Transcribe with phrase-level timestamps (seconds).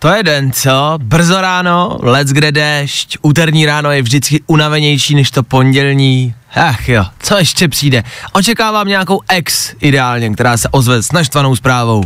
[0.00, 0.98] to je den, co?
[1.02, 6.34] Brzo ráno, let's kde déšť, úterní ráno je vždycky unavenější než to pondělní.
[6.54, 8.02] Ach jo, co ještě přijde?
[8.32, 12.04] Očekávám nějakou ex ideálně, která se ozve s naštvanou zprávou.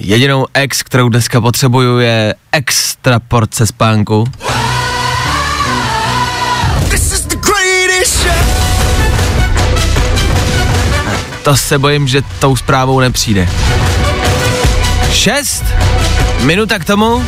[0.00, 4.24] Jedinou ex, kterou dneska potřebuju, je extra porce spánku.
[11.42, 13.48] To se bojím, že tou zprávou nepřijde.
[15.12, 15.64] Šest
[16.40, 17.24] minuta k tomu,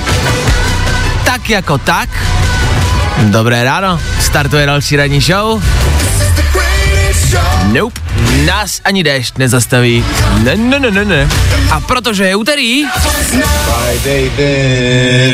[1.24, 2.08] tak jako tak.
[3.22, 5.62] Dobré ráno, startuje další ranní show.
[7.72, 8.00] Nope,
[8.44, 10.04] nás ani déšť nezastaví.
[10.44, 11.28] Ne, ne, ne, ne, ne.
[11.70, 12.84] A protože je úterý...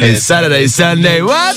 [0.03, 1.57] It's Saturday, Sunday, what?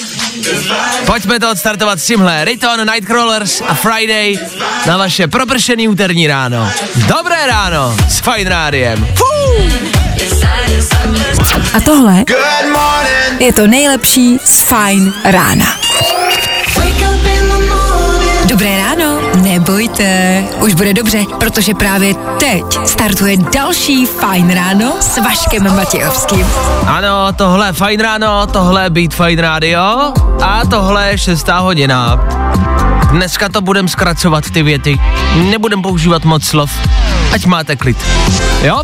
[1.06, 2.46] Pojďme to odstartovat s tímhle.
[2.46, 4.40] Riton, Nightcrawlers a Friday
[4.88, 6.72] na vaše propršený úterní ráno.
[6.96, 9.08] Dobré ráno s Fine Rádiem.
[9.16, 10.01] Fuh.
[11.74, 12.24] A tohle
[13.40, 15.66] je to nejlepší z Fajn rána.
[18.46, 25.76] Dobré ráno, nebojte, už bude dobře, protože právě teď startuje další Fajn ráno s Vaškem
[25.76, 26.48] Matějovským.
[26.88, 29.82] Ano, tohle je Fine Ráno, tohle je Beat Fine Radio
[30.42, 32.20] a tohle je šestá hodina.
[33.12, 35.00] Dneska to budem zkracovat ty věty,
[35.36, 36.72] nebudem používat moc slov,
[37.34, 37.98] ať máte klid.
[38.62, 38.82] Jo?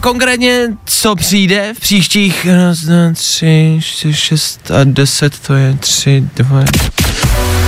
[0.00, 6.24] Konkrétně, co přijde v příštích raz, dva, tři, čtyři, šest a deset, to je tři,
[6.36, 6.64] dva...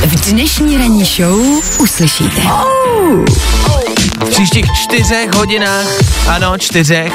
[0.06, 1.40] V dnešní ranní show
[1.78, 2.40] uslyšíte.
[4.26, 5.86] V příštích čtyřech hodinách,
[6.28, 7.12] ano, čtyřech.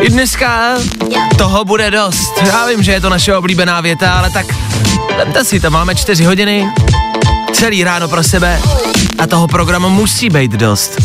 [0.00, 0.78] I dneska
[1.38, 2.32] toho bude dost.
[2.46, 4.46] Já vím, že je to naše oblíbená věta, ale tak
[5.18, 6.68] vemte si to, máme čtyři hodiny,
[7.52, 8.60] celý ráno pro sebe
[9.18, 11.00] a toho programu musí být dost.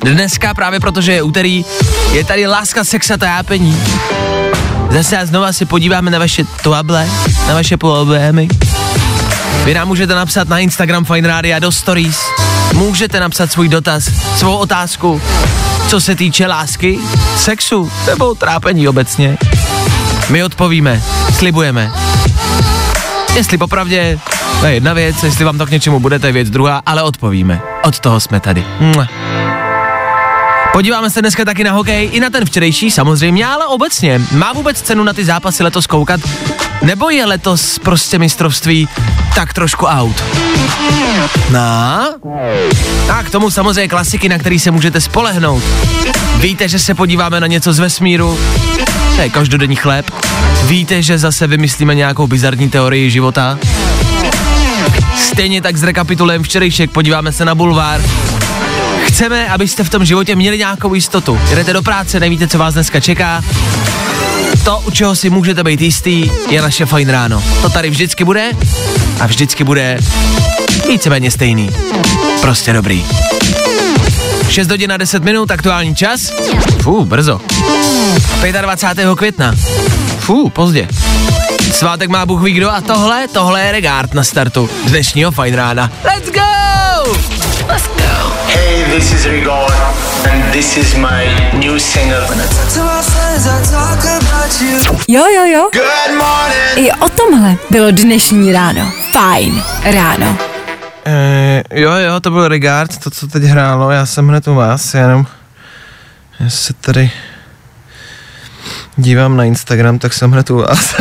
[0.00, 1.64] Dneska právě protože je úterý,
[2.12, 3.82] je tady láska, sex a tápení.
[4.90, 7.08] Zase a znova se podíváme na vaše toable,
[7.48, 8.48] na vaše problémy.
[9.64, 12.20] Vy nám můžete napsat na Instagram Fine Radio do stories.
[12.74, 14.04] Můžete napsat svůj dotaz,
[14.36, 15.22] svou otázku,
[15.88, 16.98] co se týče lásky,
[17.36, 19.38] sexu nebo trápení obecně.
[20.28, 21.02] My odpovíme,
[21.38, 21.92] slibujeme.
[23.34, 24.18] Jestli popravdě,
[24.60, 27.02] to je jedna věc, jestli vám to k něčemu bude, to je věc druhá, ale
[27.02, 27.60] odpovíme.
[27.82, 28.64] Od toho jsme tady.
[28.80, 29.08] Mua.
[30.76, 34.20] Podíváme se dneska taky na hokej, i na ten včerejší samozřejmě, ale obecně.
[34.32, 36.20] Má vůbec cenu na ty zápasy letos koukat?
[36.82, 38.88] Nebo je letos prostě mistrovství
[39.34, 40.24] tak trošku out?
[41.50, 41.60] No?
[43.10, 45.62] A k tomu samozřejmě klasiky, na který se můžete spolehnout.
[46.36, 48.38] Víte, že se podíváme na něco z vesmíru?
[49.16, 50.10] To je každodenní chléb.
[50.64, 53.58] Víte, že zase vymyslíme nějakou bizarní teorii života?
[55.16, 58.00] Stejně tak zrekapitulujeme včerejšek, podíváme se na bulvár.
[59.16, 61.40] Chceme, abyste v tom životě měli nějakou jistotu.
[61.50, 63.42] Jdete do práce, nevíte, co vás dneska čeká.
[64.64, 67.42] To, u čeho si můžete být jistý, je naše fajn ráno.
[67.62, 68.50] To tady vždycky bude
[69.20, 69.98] a vždycky bude
[70.88, 71.70] víceméně stejný.
[72.40, 73.04] Prostě dobrý.
[74.48, 76.32] 6 hodin a 10 minut, aktuální čas.
[76.82, 77.40] Fú, brzo.
[78.60, 79.08] 25.
[79.16, 79.54] května.
[80.18, 80.88] Fú, pozdě.
[81.72, 85.92] Svátek má Bůh ví kdo a tohle, tohle je regard na startu dnešního fajn rána.
[86.04, 86.40] Let's go!
[87.68, 88.05] Hey,
[88.96, 89.66] this is Rigor,
[90.30, 92.24] and this is my new single.
[95.08, 96.76] Jo, jo, jo, Good morning.
[96.76, 98.92] i o tomhle bylo dnešní ráno.
[99.12, 100.38] Fajn ráno.
[101.06, 104.94] Eh, jo, jo, to byl regard, to, co teď hrálo, já jsem hned u vás,
[104.94, 105.26] jenom
[106.40, 107.10] já se tady
[108.96, 110.94] dívám na Instagram, tak jsem hned u vás.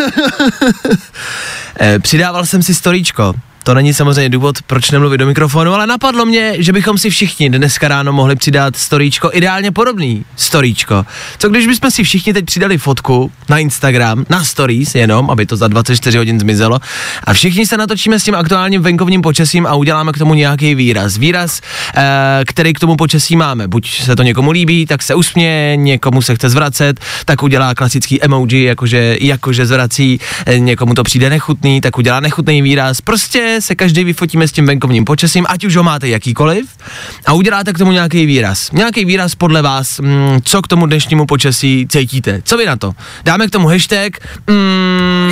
[1.79, 3.33] eh, přidával jsem si storíčko,
[3.65, 7.49] to není samozřejmě důvod, proč nemluvit do mikrofonu, ale napadlo mě, že bychom si všichni
[7.49, 11.05] dneska ráno mohli přidat storíčko, ideálně podobný storíčko.
[11.37, 15.55] Co když bychom si všichni teď přidali fotku na Instagram, na stories jenom, aby to
[15.55, 16.79] za 24 hodin zmizelo
[17.23, 21.17] a všichni se natočíme s tím aktuálním venkovním počasím a uděláme k tomu nějaký výraz.
[21.17, 21.61] Výraz,
[21.95, 23.67] eh, který k tomu počasí máme.
[23.67, 28.23] Buď se to někomu líbí, tak se usměje, někomu se chce zvracet, tak udělá klasický
[28.23, 33.01] emoji, jakože, jakože zvrací, eh, někomu to přijde nechutný, tak udělá nechutný výraz.
[33.01, 36.65] Prostě Se každý vyfotíme s tím venkovním počasím, ať už ho máte jakýkoliv,
[37.25, 38.71] a uděláte k tomu nějaký výraz.
[38.71, 42.41] Nějaký výraz podle vás, mm, co k tomu dnešnímu počasí cítíte.
[42.43, 42.91] Co vy na to?
[43.23, 45.31] Dáme k tomu hashtag, mm,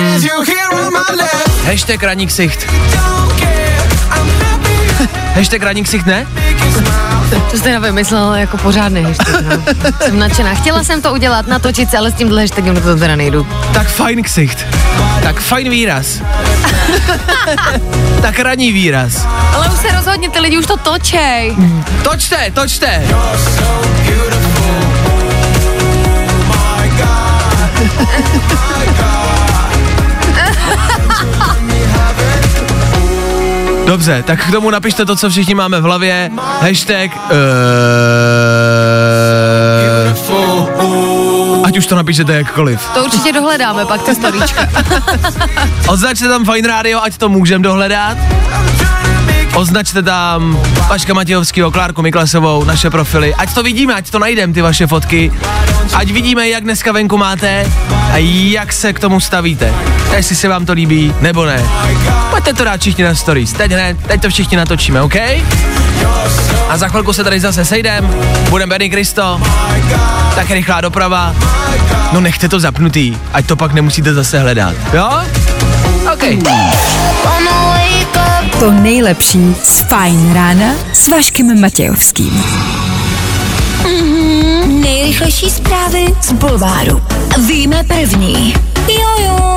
[1.66, 2.66] hashtag ranní ksicht.
[5.34, 6.26] Hashtag ranní ksicht ne?
[7.50, 9.62] To jste nevymyslel jako pořádný hashtag, no.
[10.04, 10.54] Jsem nadšená.
[10.54, 13.46] Chtěla jsem to udělat, natočit se, ale s tím hashtagem to teda nejdu.
[13.74, 14.66] Tak fajn ksicht.
[15.22, 16.06] Tak fajn výraz.
[18.22, 19.26] tak ranní výraz.
[19.54, 21.56] Ale už se rozhodně, ty lidi už to točej.
[22.02, 23.02] Točte, točte.
[33.86, 36.30] Dobře, tak k tomu napište to, co všichni máme v hlavě.
[36.60, 37.34] Hashtag uh,
[41.64, 42.88] Ať už to napíšete jakkoliv.
[42.94, 44.68] To určitě dohledáme pak, ty storíčka.
[45.88, 48.18] Označte tam Fine Radio, ať to můžeme dohledat.
[49.54, 50.58] Označte tam
[50.88, 55.32] Paška Matějovského, Klárku Miklasovou, naše profily, ať to vidíme, ať to najdeme, ty vaše fotky.
[55.94, 57.70] Ať vidíme, jak dneska venku máte
[58.12, 58.16] a
[58.52, 59.72] jak se k tomu stavíte.
[60.16, 61.64] Jestli se vám to líbí, nebo ne.
[62.30, 63.52] Pojďte to dát všichni na stories.
[63.52, 65.16] Teď ne, teď to všichni natočíme, OK?
[66.68, 68.14] A za chvilku se tady zase sejdem,
[68.50, 69.40] budeme Benny Kristo,
[70.34, 71.34] tak rychlá doprava.
[72.12, 75.10] No nechte to zapnutý, ať to pak nemusíte zase hledat, jo?
[76.12, 76.24] OK.
[78.60, 82.44] To nejlepší z Fajn rána s Vaškem Matějovským.
[84.66, 87.02] Nejrychlejší zprávy z Bulváru.
[87.46, 88.54] Víme první.
[88.88, 89.56] Jojo.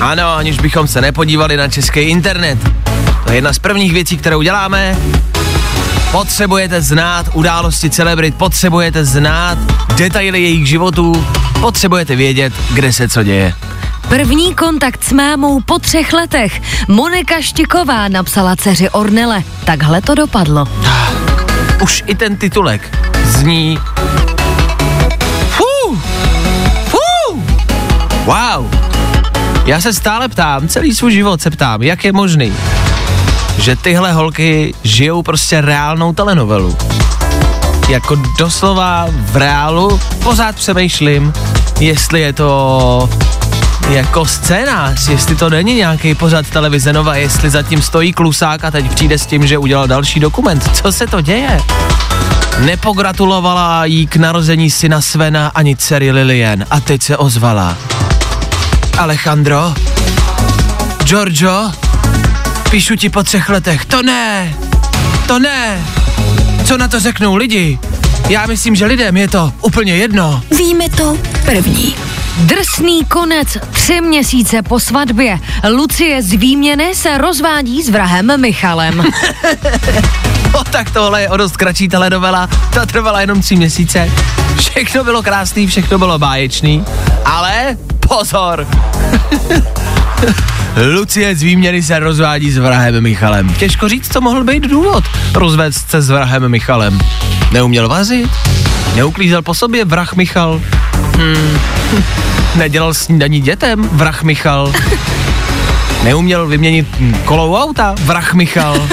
[0.00, 2.58] Ano, aniž bychom se nepodívali na český internet.
[3.24, 4.96] To je jedna z prvních věcí, kterou děláme.
[6.12, 9.58] Potřebujete znát události celebrit, potřebujete znát
[9.94, 11.26] detaily jejich životů,
[11.60, 13.54] potřebujete vědět, kde se co děje.
[14.08, 16.62] První kontakt s mámou po třech letech.
[16.88, 19.42] Monika Štiková napsala dceři Ornele.
[19.64, 20.66] Takhle to dopadlo.
[21.82, 23.78] Už i ten titulek zní...
[25.50, 25.98] Fú,
[26.88, 27.42] fú,
[28.24, 28.70] wow.
[29.64, 32.52] Já se stále ptám, celý svůj život se ptám, jak je možný,
[33.58, 36.76] že tyhle holky žijou prostě reálnou telenovelu.
[37.88, 41.32] Jako doslova v reálu pořád přemýšlím,
[41.80, 43.10] jestli je to
[43.88, 48.94] jako scénář, jestli to není nějaký pořad televize Nova, jestli zatím stojí klusák a teď
[48.94, 50.70] přijde s tím, že udělal další dokument.
[50.76, 51.60] Co se to děje?
[52.58, 57.76] Nepogratulovala jí k narození syna Svena ani dcery Lilien a teď se ozvala.
[58.98, 59.74] Alejandro?
[61.04, 61.72] Giorgio?
[62.70, 63.84] Píšu ti po třech letech.
[63.84, 64.54] To ne!
[65.26, 65.84] To ne!
[66.64, 67.78] Co na to řeknou lidi?
[68.28, 70.42] Já myslím, že lidem je to úplně jedno.
[70.58, 71.94] Víme to první.
[72.38, 75.38] Drsný konec tři měsíce po svatbě.
[75.70, 79.04] Lucie z výměny se rozvádí s vrahem Michalem.
[80.52, 84.10] No tak tohle je o dost kratší telenovela, ta trvala jenom tři měsíce.
[84.56, 86.84] Všechno bylo krásný, všechno bylo báječný,
[87.24, 87.76] ale
[88.08, 88.66] pozor!
[90.94, 93.54] Lucie z výměny se rozvádí s vrahem Michalem.
[93.54, 95.04] Těžko říct, co mohl být důvod
[95.34, 97.00] rozvést se s vrahem Michalem.
[97.52, 98.30] Neuměl vařit?
[98.96, 100.60] Neuklízel po sobě vrah Michal?
[101.16, 101.58] Hmm.
[102.56, 104.72] Nedělal snídaní dětem vrah Michal?
[106.04, 106.86] Neuměl vyměnit
[107.24, 108.88] kolou auta vrah Michal?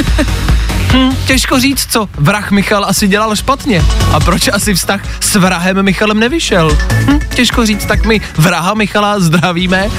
[0.94, 3.84] Hm, těžko říct, co vrah Michal asi dělal špatně
[4.14, 6.78] a proč asi vztah s vrahem Michalem nevyšel.
[6.92, 9.78] Hm, těžko říct, tak my vraha Michala zdravíme.
[9.80, 9.90] E,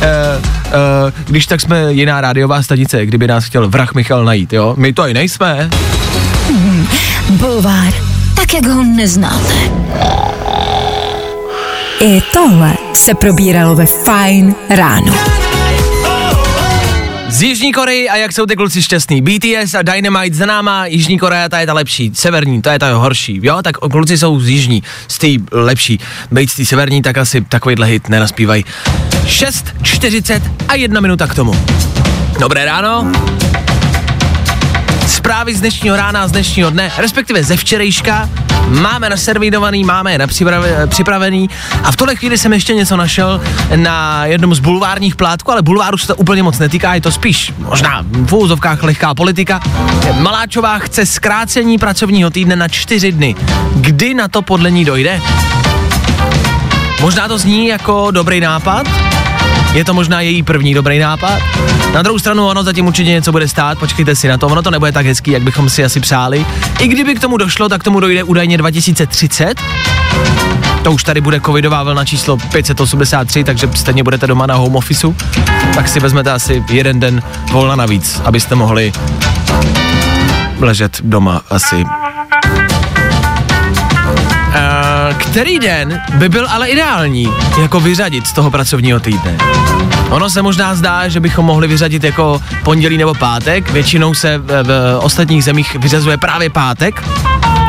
[0.00, 4.74] e, když tak jsme jiná rádiová stanice, kdyby nás chtěl vrah Michal najít, jo?
[4.78, 5.70] My to i nejsme.
[7.30, 8.15] Bulvár.
[8.46, 9.54] Tak, jak ho neznáte.
[12.00, 15.14] I tohle se probíralo ve Fajn ráno.
[17.28, 19.22] Z Jižní Koreji a jak jsou ty kluci šťastný.
[19.22, 22.94] BTS a Dynamite za náma, Jižní Korea ta je ta lepší, severní, ta je ta
[22.94, 26.00] horší, jo, tak kluci jsou z Jižní, z té lepší.
[26.30, 28.64] Bejt z té severní, tak asi takovýhle hit nenaspívají.
[29.24, 31.54] 6.40 a jedna minuta k tomu.
[32.40, 33.12] Dobré ráno.
[35.06, 38.30] Zprávy z dnešního rána, z dnešního dne, respektive ze včerejška,
[38.68, 40.18] máme naservírovaný, máme je
[40.86, 41.50] připravený
[41.82, 43.40] a v tuhle chvíli jsem ještě něco našel
[43.76, 47.52] na jednom z bulvárních plátků, ale bulváru se to úplně moc netýká, je to spíš
[47.58, 49.60] možná v úzovkách lehká politika.
[50.20, 53.34] Maláčová chce zkrácení pracovního týdne na čtyři dny.
[53.74, 55.20] Kdy na to podle ní dojde?
[57.00, 58.86] Možná to zní jako dobrý nápad,
[59.76, 61.42] je to možná její první dobrý nápad.
[61.94, 64.70] Na druhou stranu ono zatím určitě něco bude stát, počkejte si na to, ono to
[64.70, 66.46] nebude tak hezký, jak bychom si asi přáli.
[66.80, 69.54] I kdyby k tomu došlo, tak tomu dojde údajně 2030.
[70.82, 75.16] to už tady bude covidová vlna číslo 583, takže stejně budete doma na home officeu,
[75.74, 78.92] tak si vezmete asi jeden den volna navíc, abyste mohli
[80.60, 81.84] ležet doma asi.
[85.16, 87.28] Který den by byl ale ideální
[87.62, 89.36] jako vyřadit z toho pracovního týdne?
[90.10, 94.62] Ono se možná zdá, že bychom mohli vyřadit jako pondělí nebo pátek, většinou se v,
[94.62, 97.02] v ostatních zemích vyřazuje právě pátek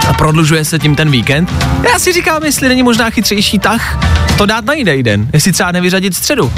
[0.07, 1.51] a prodlužuje se tím ten víkend.
[1.91, 3.99] Já si říkám, jestli není možná chytřejší tah
[4.37, 6.51] to dát na jiný den, jestli třeba nevyřadit středu.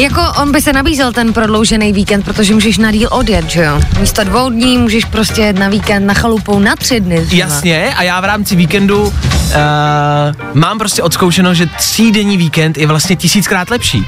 [0.00, 3.80] Jako on by se nabízel ten prodloužený víkend, protože můžeš na díl odjet, že jo?
[4.00, 7.26] Místo dvou dní můžeš prostě na víkend na chalupou na tři dny.
[7.26, 7.38] třeba.
[7.38, 9.12] Jasně, a já v rámci víkendu uh,
[10.54, 14.06] mám prostě odzkoušeno, že třídenní víkend je vlastně tisíckrát lepší.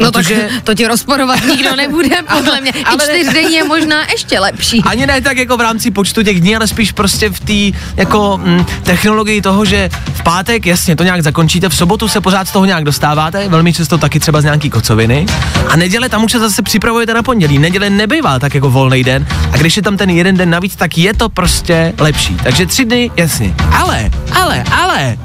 [0.00, 2.70] No Protože tak to ti rozporovat nikdo nebude, podle mě.
[2.70, 4.82] I ale ne- čtyřdenní je možná ještě lepší.
[4.82, 8.40] ani ne tak jako v rámci počtu těch dní, ale spíš prostě v té jako
[8.44, 12.52] mm, technologii toho, že v pátek, jasně, to nějak zakončíte, v sobotu se pořád z
[12.52, 15.26] toho nějak dostáváte, velmi často taky třeba z nějaký kocoviny.
[15.68, 17.58] A neděle tam už se zase připravujete na pondělí.
[17.58, 19.26] Neděle nebývá tak jako volný den.
[19.52, 22.36] A když je tam ten jeden den navíc, tak je to prostě lepší.
[22.42, 23.54] Takže tři dny, jasně.
[23.72, 25.16] Ale, ale, ale,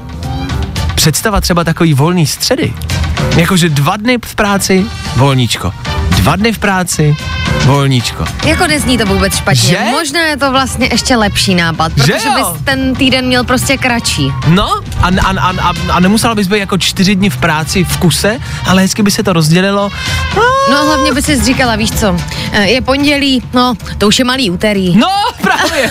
[0.94, 2.72] představa třeba takový volný středy.
[3.36, 4.86] Jakože dva dny v práci,
[5.16, 5.72] volníčko.
[6.22, 7.04] Dva dny v práci,
[7.66, 8.24] volníčko.
[8.44, 9.62] Jako nezní to vůbec špatně.
[9.68, 9.78] Že?
[9.90, 12.34] Možná je to vlastně ještě lepší nápad, protože Že jo?
[12.36, 14.32] bys ten týden měl prostě kratší.
[14.48, 17.96] No, a, a, a, a, a nemusela bys být jako čtyři dny v práci v
[17.96, 19.90] kuse, ale hezky by se to rozdělilo.
[20.36, 22.16] No, No a hlavně by si říkala, víš co,
[22.52, 24.96] eh, je pondělí, no to už je malý úterý.
[24.96, 25.08] no
[25.42, 25.90] právě.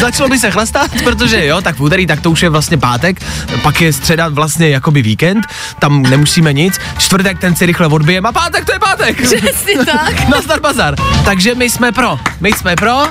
[0.00, 3.22] Začalo by se chlastat, protože jo, tak v úterý, tak to už je vlastně pátek,
[3.62, 5.46] pak je středa vlastně jakoby víkend,
[5.78, 9.22] tam nemusíme nic, čtvrtek ten si rychle odbijeme a pátek to je pátek.
[9.22, 10.28] Přesně tak.
[10.28, 10.94] Nazdar bazar.
[11.24, 13.02] Takže my jsme pro, my jsme pro,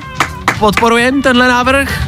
[0.59, 2.03] podporujeme tenhle návrh.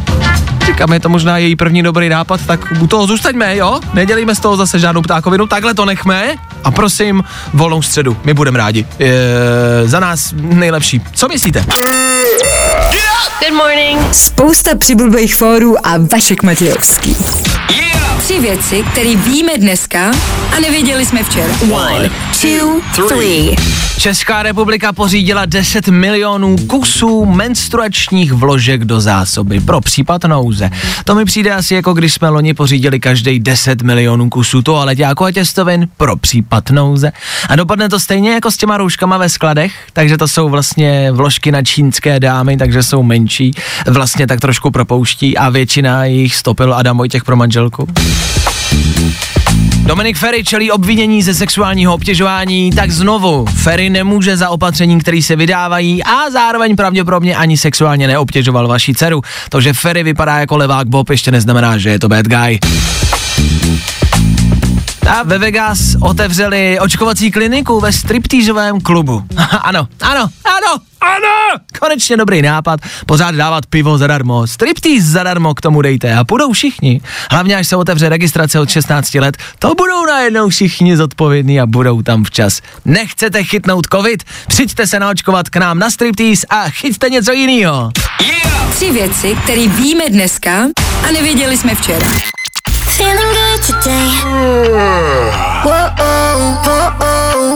[0.65, 3.79] Říkám, je to možná její první dobrý nápad, tak u toho zůstaňme, jo?
[3.93, 7.23] Nedělíme z toho zase žádnou ptákovinu, takhle to nechme a prosím,
[7.53, 8.85] volnou středu, my budeme rádi.
[8.99, 11.01] E, za nás nejlepší.
[11.13, 11.65] Co myslíte?
[13.39, 13.99] Good morning.
[14.13, 17.15] Spousta přibulbých fórů a Vašek Matějovský.
[18.17, 20.11] Tři věci, které víme dneska
[20.57, 21.53] a nevěděli jsme včera.
[21.71, 22.09] One,
[22.41, 23.55] two, three.
[23.99, 30.69] Česká republika pořídila 10 milionů kusů menstruačních vložek do zásoby pro případ nouze.
[31.05, 35.31] To mi přijde asi jako když jsme loni pořídili každý 10 milionů kusů toaleťáku a
[35.31, 37.11] těstovin pro případ nouze.
[37.49, 41.51] A dopadne to stejně jako s těma rouškama ve skladech, takže to jsou vlastně vložky
[41.51, 43.24] na čínské dámy, takže jsou menší,
[43.87, 47.87] vlastně tak trošku propouští a většina jich stopil Adam Vojtěch pro manželku.
[49.85, 55.35] Dominik Ferry čelí obvinění ze sexuálního obtěžování, tak znovu Ferry nemůže za opatření, které se
[55.35, 59.21] vydávají a zároveň pravděpodobně ani sexuálně neobtěžoval vaši dceru.
[59.49, 62.59] To, že Ferry vypadá jako levák Bob, ještě neznamená, že je to bad guy.
[65.09, 69.23] A ve Vegas otevřeli očkovací kliniku ve striptýžovém klubu.
[69.61, 71.59] ano, ano, ano, ano!
[71.79, 77.01] Konečně dobrý nápad, pořád dávat pivo zadarmo, striptease zadarmo k tomu dejte a půjdou všichni.
[77.31, 82.01] Hlavně až se otevře registrace od 16 let, to budou najednou všichni zodpovědní a budou
[82.01, 82.61] tam včas.
[82.85, 84.23] Nechcete chytnout covid?
[84.47, 87.91] Přijďte se naočkovat k nám na striptease a chyťte něco jiného.
[88.71, 90.67] Tři věci, které víme dneska
[91.07, 92.07] a nevěděli jsme včera.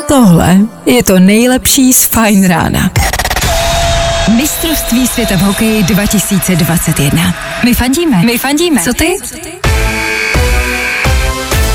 [0.08, 2.92] Tohle je to nejlepší z Fajn rána.
[4.38, 7.34] Mistrovství světa v hokeji 2021.
[7.66, 8.18] My fandíme.
[8.26, 8.82] My fandíme.
[8.82, 9.16] Co ty?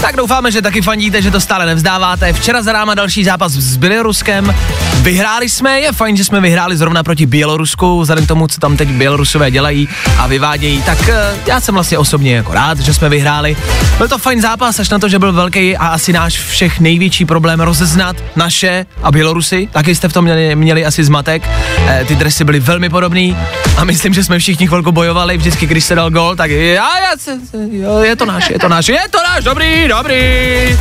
[0.01, 2.33] Tak doufáme, že taky fandíte, že to stále nevzdáváte.
[2.33, 4.55] Včera za náma další zápas s Běloruskem.
[5.03, 8.77] Vyhráli jsme, je fajn, že jsme vyhráli zrovna proti Bělorusku, vzhledem k tomu, co tam
[8.77, 10.83] teď Bělorusové dělají a vyvádějí.
[10.83, 13.57] Tak eh, já jsem vlastně osobně jako rád, že jsme vyhráli.
[13.99, 17.25] Byl to fajn zápas, až na to, že byl velký a asi náš všech největší
[17.25, 19.69] problém rozeznat naše a Bělorusy.
[19.73, 21.49] Taky jste v tom měli, měli asi zmatek.
[21.87, 23.37] Eh, ty dresy byly velmi podobný
[23.77, 25.37] a myslím, že jsme všichni chvilku bojovali.
[25.37, 27.35] Vždycky, když se dal gol, tak já, já,
[27.71, 30.79] jo, je to náš, je to náš, je to náš, dobrý, dobrý.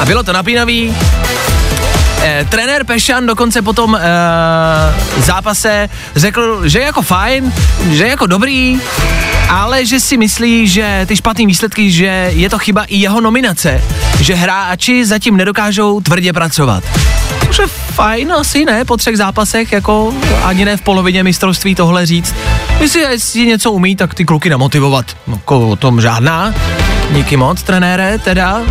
[0.00, 0.96] A bylo to napínavý.
[2.22, 4.00] Eh, trenér Pešan dokonce po tom eh,
[5.22, 7.52] zápase řekl, že je jako fajn,
[7.90, 8.80] že je jako dobrý,
[9.48, 13.84] ale že si myslí, že ty špatné výsledky, že je to chyba i jeho nominace,
[14.20, 16.84] že hráči zatím nedokážou tvrdě pracovat.
[17.50, 22.34] Že fajn, asi ne, po třech zápasech, jako ani ne v polovině mistrovství tohle říct.
[22.80, 25.06] Jestli, jestli něco umí, tak ty kluky namotivovat.
[25.26, 26.54] No, ko- o tom žádná.
[27.12, 28.62] Díky moc, trenére, teda.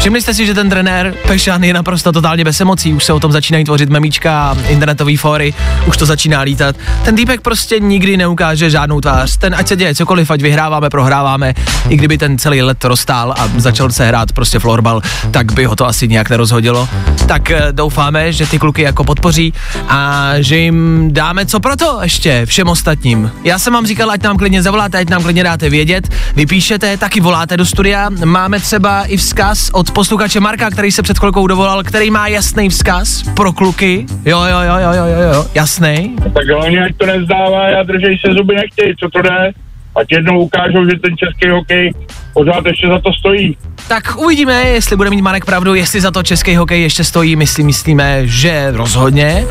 [0.00, 3.20] Všimli jste si, že ten trenér Pešan je naprosto totálně bez emocí, už se o
[3.20, 5.54] tom začínají tvořit memíčka, internetový fóry,
[5.86, 6.76] už to začíná lítat.
[7.04, 9.36] Ten týpek prostě nikdy neukáže žádnou tvář.
[9.36, 11.54] Ten ať se děje cokoliv, ať vyhráváme, prohráváme,
[11.88, 15.76] i kdyby ten celý let rozstál a začal se hrát prostě florbal, tak by ho
[15.76, 16.88] to asi nějak nerozhodilo.
[17.28, 19.54] Tak eh, doufáme, že ty kluky jako podpoří
[19.88, 23.32] a že jim dáme co pro to ještě všem ostatním.
[23.44, 27.20] Já jsem vám říkal, ať nám klidně zavoláte, ať nám klidně dáte vědět, vypíšete, taky
[27.20, 28.10] voláte do studia.
[28.24, 32.68] Máme třeba i vzkaz od posluchače Marka, který se před chvilkou dovolal, který má jasný
[32.68, 34.06] vzkaz pro kluky.
[34.24, 36.16] Jo, jo, jo, jo, jo, jo, jo, jasný.
[36.34, 39.52] Tak hlavně, ať to nezdává a držej se zuby nechtějí, co to jde.
[39.96, 41.94] Ať jednou ukážou, že ten český hokej
[42.34, 43.56] pořád ještě za to stojí.
[43.90, 47.64] Tak uvidíme, jestli bude mít Marek pravdu, jestli za to český hokej ještě stojí, myslí,
[47.64, 49.46] myslíme, že rozhodně.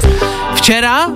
[0.56, 1.08] Včera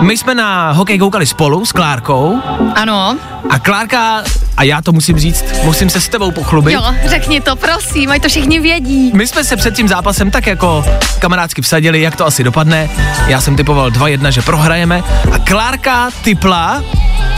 [0.00, 2.42] my jsme na hokej koukali spolu s Klárkou
[2.74, 3.18] Ano.
[3.50, 4.24] a Klárka,
[4.56, 6.74] a já to musím říct, musím se s tebou pochlubit.
[6.74, 9.10] Jo, řekni to, prosím, ať to všichni vědí.
[9.14, 10.84] My jsme se před tím zápasem tak jako
[11.18, 12.90] kamarádsky vsadili, jak to asi dopadne.
[13.26, 16.82] Já jsem typoval 2-1, že prohrajeme a Klárka typla,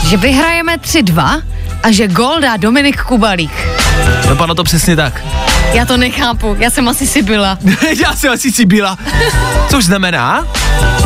[0.03, 1.41] Že vyhrajeme 3-2
[1.83, 3.66] a že gol dá Dominik Kubalík.
[4.29, 5.23] Dopadlo to přesně tak.
[5.73, 7.57] Já to nechápu, já jsem asi si byla.
[8.03, 8.97] já jsem asi si byla.
[9.69, 10.47] Což znamená,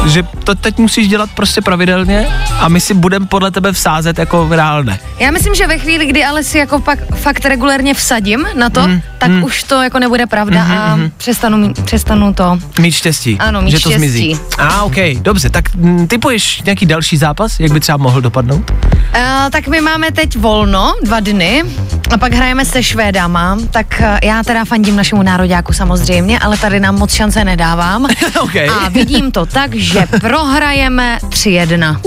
[0.06, 2.27] že to teď musíš dělat prostě pravidelně
[2.60, 5.00] a my si budeme podle tebe vsázet jako reálné.
[5.20, 8.88] Já myslím, že ve chvíli, kdy ale si jako pak fakt regulérně vsadím na to,
[8.88, 9.44] mm, tak mm.
[9.44, 12.60] už to jako nebude pravda mm, a přestanu, mít- přestanu to.
[12.80, 13.38] Mít štěstí.
[13.39, 13.98] Ano, mít že to štěstí.
[13.98, 14.39] zmizí.
[14.58, 18.72] A, ah, OK, dobře, tak mm, typuješ nějaký další zápas, jak by třeba mohl dopadnout?
[18.72, 21.63] Uh, tak my máme teď volno, dva dny,
[22.13, 26.79] a pak hrajeme se Švédama, tak uh, já teda fandím našemu nároďáku samozřejmě, ale tady
[26.79, 28.05] nám moc šance nedávám.
[28.41, 28.55] OK.
[28.55, 32.00] A vidím to tak, že prohrajeme 3-1.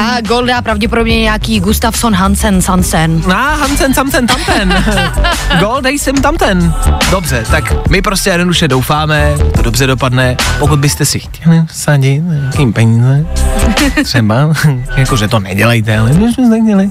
[0.00, 3.22] A gol dá pravděpodobně nějaký Gustafsson Hansen Sansen.
[3.26, 4.84] A Hansen, Samsen, tamten.
[5.60, 6.74] Gol, dej sem tamten.
[7.10, 10.36] Dobře, tak my prostě jednoduše doufáme, to dobře dopadne.
[10.58, 13.26] Pokud byste si chtěli vsadit nějakým peníze,
[14.04, 14.52] třeba,
[14.96, 16.90] jakože to nedělejte, ale když to nedělej.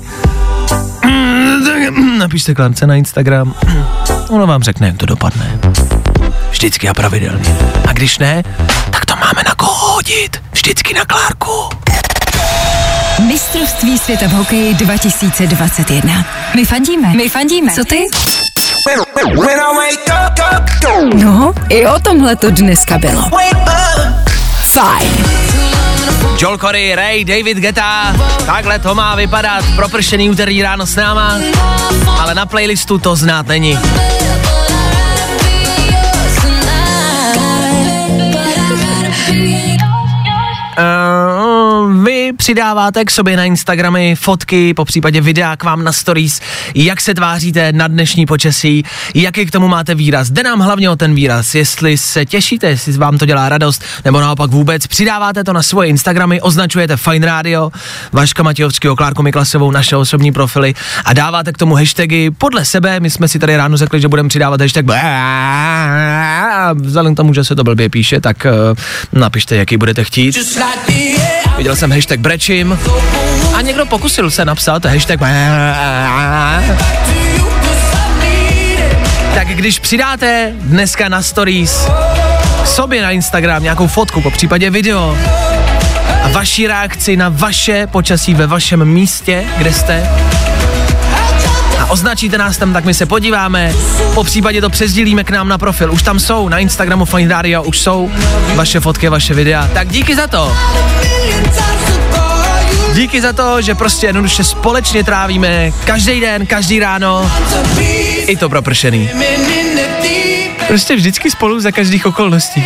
[2.17, 3.53] Napište Klárce na Instagram,
[4.29, 5.59] ono vám řekne, jak to dopadne.
[6.51, 7.57] Vždycky a pravidelně.
[7.87, 8.43] A když ne,
[8.91, 10.37] tak to máme na koho hodit.
[10.51, 11.69] Vždycky na Klárku.
[13.27, 16.25] Mistrovství světa v hokeji 2021.
[16.55, 17.13] My fandíme.
[17.13, 17.71] My fandíme.
[17.71, 18.05] Co ty?
[21.13, 23.29] No, i o tomhle to dneska bylo.
[24.61, 25.76] Fajn.
[26.37, 28.15] Joel Corey, Ray, David Geta,
[28.45, 29.65] takhle to má vypadat.
[29.75, 31.39] Propršený úterý ráno s náma,
[32.19, 33.79] ale na playlistu to znát není.
[40.77, 41.36] Uh,
[42.27, 46.41] vy přidáváte k sobě na Instagramy fotky, po případě videa k vám na stories,
[46.75, 48.83] jak se tváříte na dnešní počasí,
[49.15, 50.29] jaký k tomu máte výraz.
[50.29, 54.21] Jde nám hlavně o ten výraz, jestli se těšíte, jestli vám to dělá radost, nebo
[54.21, 54.87] naopak vůbec.
[54.87, 57.71] Přidáváte to na svoje Instagramy, označujete Fine Radio,
[58.11, 60.73] Vaška Matějovského, Klárku Miklasovou, naše osobní profily
[61.05, 62.99] a dáváte k tomu hashtagy podle sebe.
[62.99, 64.85] My jsme si tady ráno řekli, že budeme přidávat hashtag
[66.73, 68.77] vzhledem k tomu, že se to blbě píše, tak uh,
[69.19, 70.37] napište, jaký budete chtít.
[71.57, 72.79] Viděl jsem hashtag brečím.
[73.53, 75.19] A někdo pokusil se napsat hashtag
[79.33, 81.87] tak když přidáte dneska na stories
[82.67, 85.17] sobě na Instagram nějakou fotku, po případě video
[86.23, 90.09] a vaši reakci na vaše počasí ve vašem místě, kde jste,
[91.79, 93.73] a označíte nás tam, tak my se podíváme,
[94.13, 97.79] po případě to přesdílíme k nám na profil, už tam jsou, na Instagramu Fine už
[97.79, 98.11] jsou
[98.55, 100.57] vaše fotky, vaše videa, tak díky za to.
[102.97, 107.31] Díky za to, že prostě jednoduše společně trávíme každý den, každý ráno,
[108.27, 109.09] i to propršený.
[110.67, 112.65] Prostě vždycky spolu za každých okolností.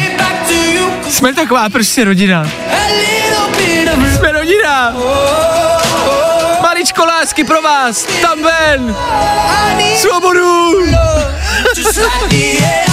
[1.09, 2.51] Jsme taková prostě rodina.
[4.17, 4.95] Jsme rodina.
[6.61, 8.95] Maličko lásky pro vás, tam ven.
[9.97, 10.71] Svobodu.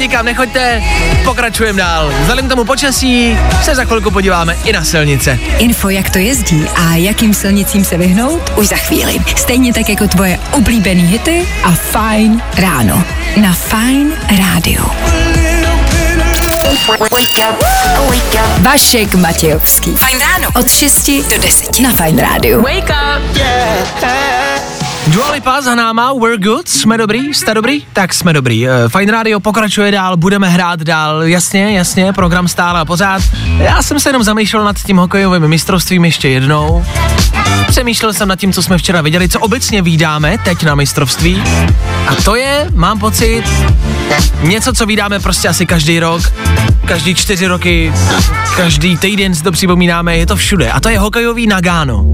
[0.00, 0.82] nikam nechoďte,
[1.24, 2.12] pokračujeme dál.
[2.20, 5.38] Vzhledem k tomu počasí se za chvilku podíváme i na silnice.
[5.58, 9.18] Info, jak to jezdí a jakým silnicím se vyhnout, už za chvíli.
[9.36, 13.04] Stejně tak jako tvoje oblíbený hity a Fajn ráno.
[13.36, 14.90] Na Fajn rádiu.
[18.58, 19.90] Vašek Matějovský.
[19.96, 20.48] Fajn ráno.
[20.54, 22.62] Od 6 do 10 na Fajn rádiu.
[22.62, 24.59] Wake up.
[25.10, 27.82] Dua Lipa za náma, we're good, jsme dobrý, jste dobrý?
[27.92, 28.68] Tak jsme dobrý.
[28.68, 33.22] Eh, Fine Radio pokračuje dál, budeme hrát dál, jasně, jasně, program stále a pořád.
[33.58, 36.84] Já jsem se jenom zamýšlel nad tím hokejovým mistrovstvím ještě jednou.
[37.68, 41.42] Přemýšlel jsem nad tím, co jsme včera viděli, co obecně vídáme teď na mistrovství.
[42.08, 43.42] A to je, mám pocit,
[44.42, 46.22] něco, co vídáme prostě asi každý rok,
[46.84, 47.92] každý čtyři roky,
[48.56, 50.70] každý týden si to připomínáme, je to všude.
[50.70, 52.04] A to je hokejový Nagano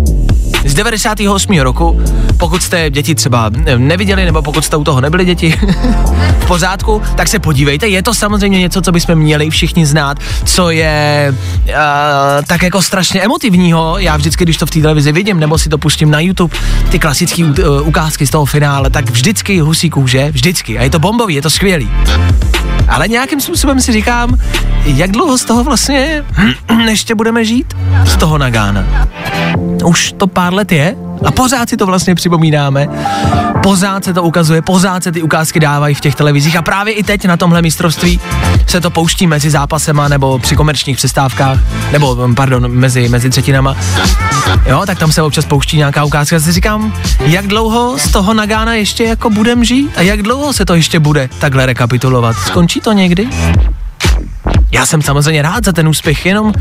[0.67, 1.59] z 98.
[1.59, 2.01] roku,
[2.37, 5.55] pokud jste děti třeba neviděli, nebo pokud jste u toho nebyli děti
[6.41, 10.71] v pořádku, tak se podívejte, je to samozřejmě něco, co bychom měli všichni znát, co
[10.71, 11.35] je
[11.69, 11.75] uh,
[12.47, 15.79] tak jako strašně emotivního, já vždycky, když to v té televizi vidím, nebo si to
[15.79, 16.57] pustím na YouTube,
[16.91, 20.99] ty klasické uh, ukázky z toho finále, tak vždycky husí kůže, vždycky, a je to
[20.99, 21.91] bombový, je to skvělý.
[22.89, 24.39] Ale nějakým způsobem si říkám,
[24.85, 26.25] jak dlouho z toho vlastně
[26.89, 27.75] ještě budeme žít?
[28.05, 28.85] Z toho Nagána.
[29.85, 32.89] Už to pár let je a pořád si to vlastně připomínáme.
[33.63, 37.03] Pořád se to ukazuje, pořád se ty ukázky dávají v těch televizích a právě i
[37.03, 38.21] teď na tomhle mistrovství
[38.67, 41.59] se to pouští mezi zápasema nebo při komerčních přestávkách,
[41.93, 43.77] nebo pardon, mezi, mezi třetinama.
[44.67, 46.41] Jo, tak tam se občas pouští nějaká ukázka.
[46.41, 50.65] Si říkám, jak dlouho z toho Nagána ještě jako budem žít a jak dlouho se
[50.65, 52.37] to ještě bude takhle rekapitulovat.
[52.37, 53.29] Skončí to někdy?
[54.73, 56.53] Já jsem samozřejmě rád za ten úspěch, jenom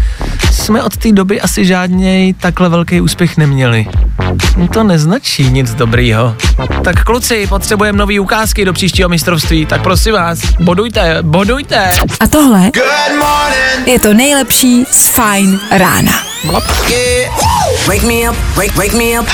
[0.52, 3.88] jsme od té doby asi žádný takhle velký úspěch neměli.
[4.74, 6.36] To neznačí nic dobrýho.
[6.84, 11.92] Tak kluci, potřebujeme nový ukázky do příštího mistrovství, tak prosím vás, bodujte, bodujte.
[12.20, 12.72] A tohle
[13.86, 16.12] je to nejlepší z Fine rána.
[17.88, 19.28] Wake me up, wake, wake me up.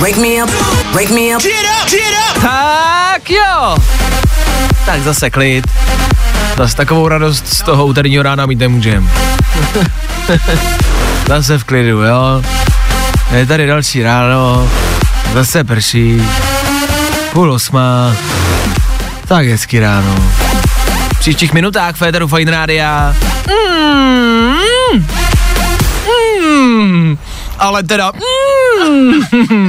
[0.00, 0.50] Wake me up,
[0.92, 1.42] wake me up.
[2.42, 3.76] Tak jo.
[4.88, 5.66] Tak zase klid.
[6.56, 9.10] Zase takovou radost z toho úterního rána mít nemůžem.
[11.28, 12.42] zase v klidu, jo.
[13.36, 14.68] Je tady další ráno,
[15.34, 16.22] zase prší,
[17.32, 18.16] půl osma,
[19.26, 20.14] tak hezky ráno.
[21.14, 23.14] V příštích minutách Féteru Fine Rádia.
[24.94, 25.06] Mm,
[26.40, 27.18] mm,
[27.58, 28.12] ale teda,
[28.88, 29.20] mm,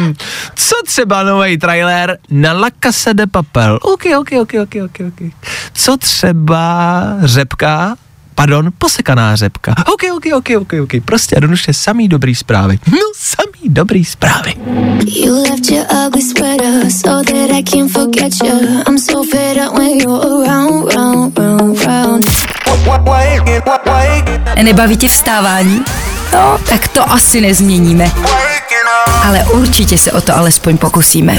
[0.56, 3.80] co třeba nový trailer na La Casa de Papel?
[3.82, 5.34] OK, OK, OK, OK, OK, OK.
[5.74, 7.96] Co třeba řepka,
[8.36, 9.76] pardon, posekaná řepka.
[9.94, 11.06] OK, OK, OK, OK, OK.
[11.06, 12.80] Prostě jednoduše samý dobrý zprávy.
[12.92, 14.54] No, samý dobrý zprávy.
[15.06, 18.84] You left your ugly sweater so that I forget you.
[18.88, 22.59] I'm so fed up when you're around, round, round, round.
[24.64, 25.82] Nebaví tě vstávání?
[26.34, 28.12] No, tak to asi nezměníme.
[29.24, 31.38] Ale určitě se o to alespoň pokusíme.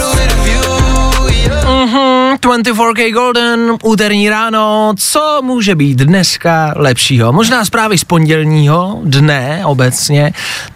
[1.65, 7.33] Mhm, 24K Golden, úterní ráno, co může být dneska lepšího?
[7.33, 10.33] Možná zprávy z pondělního dne obecně,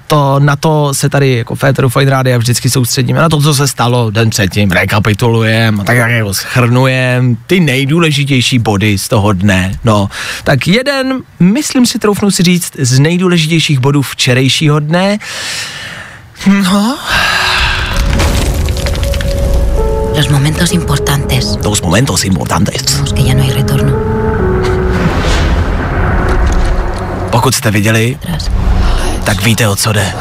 [0.07, 3.69] to na to se tady jako Féteru Fine Rádia vždycky soustředíme, na to, co se
[3.69, 9.79] stalo den předtím, rekapitulujeme, tak jako schrnujeme ty nejdůležitější body z toho dne.
[9.85, 10.09] No,
[10.45, 15.19] tak jeden, myslím si, troufnu si říct, z nejdůležitějších bodů včerejšího dne,
[16.47, 16.99] no,
[20.17, 23.01] Los momentos importantes, dos momentos importantes.
[23.01, 23.93] los que ya no hay retorno.
[27.31, 28.51] Pokud jste viděli, Tras.
[29.25, 30.13] Tak víte, o co jde.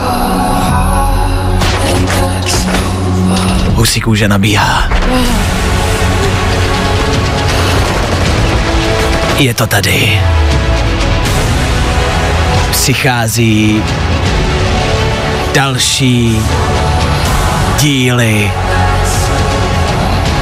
[3.74, 4.89] Husí kůže nabíhá.
[9.38, 10.22] Je to tady.
[12.72, 13.84] Přichází
[15.54, 16.42] další
[17.80, 18.52] díly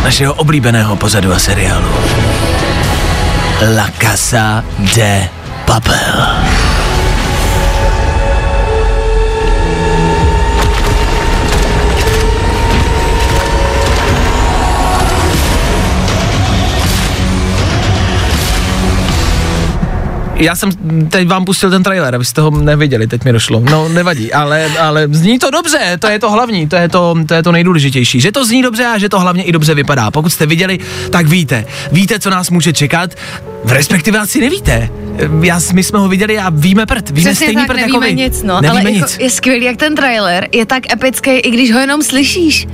[0.04, 1.88] našeho oblíbeného pořadu a seriálu.
[3.76, 4.64] La Casa
[4.96, 5.30] de
[5.66, 6.61] Papel.
[20.42, 20.72] Já jsem
[21.10, 23.60] teď vám pustil ten trailer, abyste ho neviděli, teď mi došlo.
[23.60, 27.34] No, nevadí, ale, ale zní to dobře, to je to hlavní, to je to, to
[27.34, 28.22] je to nejdůležitější.
[28.22, 30.12] Že to zní dobře a že to hlavně i dobře vypadá.
[30.12, 31.66] Pokud jste viděli, tak víte.
[31.92, 33.12] Víte, co nás může čekat,
[33.64, 34.90] v respektive asi nevíte.
[35.42, 38.06] Já, my jsme ho viděli a víme prd, víme Přesně stejný tak, prd nevíme jako
[38.06, 38.16] vy.
[38.16, 39.02] nic, no, nevíme ale nic.
[39.12, 42.68] Jako je skvělý, jak ten trailer je tak epický, i když ho jenom slyšíš.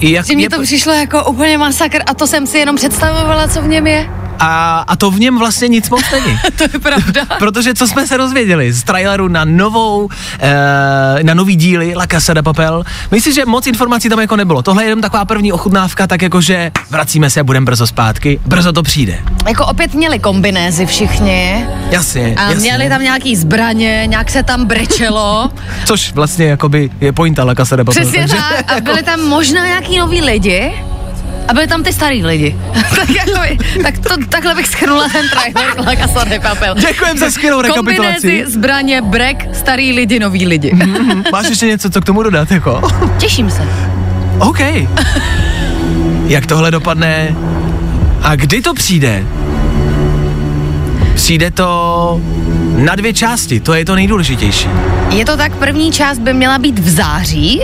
[0.00, 3.48] Jak, Že mně je- to přišlo jako úplně masakr a to jsem si jenom představovala,
[3.48, 4.10] co v něm je.
[4.40, 6.38] A, a to v něm vlastně nic moc není.
[6.58, 7.24] to je pravda.
[7.38, 10.08] Protože co jsme se dozvěděli z traileru na novou,
[10.40, 14.62] e, na nový díly La Casa de Papel, myslím, že moc informací tam jako nebylo.
[14.62, 18.40] Tohle je jenom taková první ochutnávka, tak jako, že vracíme se a budeme brzo zpátky,
[18.46, 19.18] brzo to přijde.
[19.48, 21.66] Jako opět měli kombinézy všichni.
[21.90, 22.56] Jasně, A jasně.
[22.60, 25.50] měli tam nějaký zbraně, nějak se tam brečelo.
[25.84, 28.02] Což vlastně jakoby je pointa La Casa de Papel.
[28.02, 28.72] Přesně takže- tak.
[28.78, 30.72] A byli tam možná nějaký noví lidi.
[31.48, 32.56] A byli tam ty starý lidi.
[32.96, 33.40] tak, jako,
[33.82, 36.74] tak to, takhle bych schrnula ten trailer La Casa de Papel.
[36.74, 38.20] Děkujem za skvělou rekapitulaci.
[38.20, 40.72] Kombinézy, zbraně, brek, starý lidi, noví lidi.
[41.32, 42.82] Máš ještě něco, co k tomu dodat, jako?
[43.18, 43.68] Těším se.
[44.38, 44.60] OK.
[46.26, 47.36] Jak tohle dopadne?
[48.22, 49.24] A kdy to přijde?
[51.14, 52.20] Přijde to
[52.76, 54.68] na dvě části, to je to nejdůležitější.
[55.10, 57.62] Je to tak, první část by měla být v září,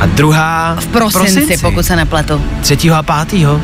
[0.00, 2.44] A druhá v prosinci, pokud se nepletu.
[2.60, 3.60] Třetího a pátýho.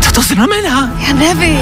[0.00, 0.90] Co to znamená?
[1.08, 1.58] Já nevím.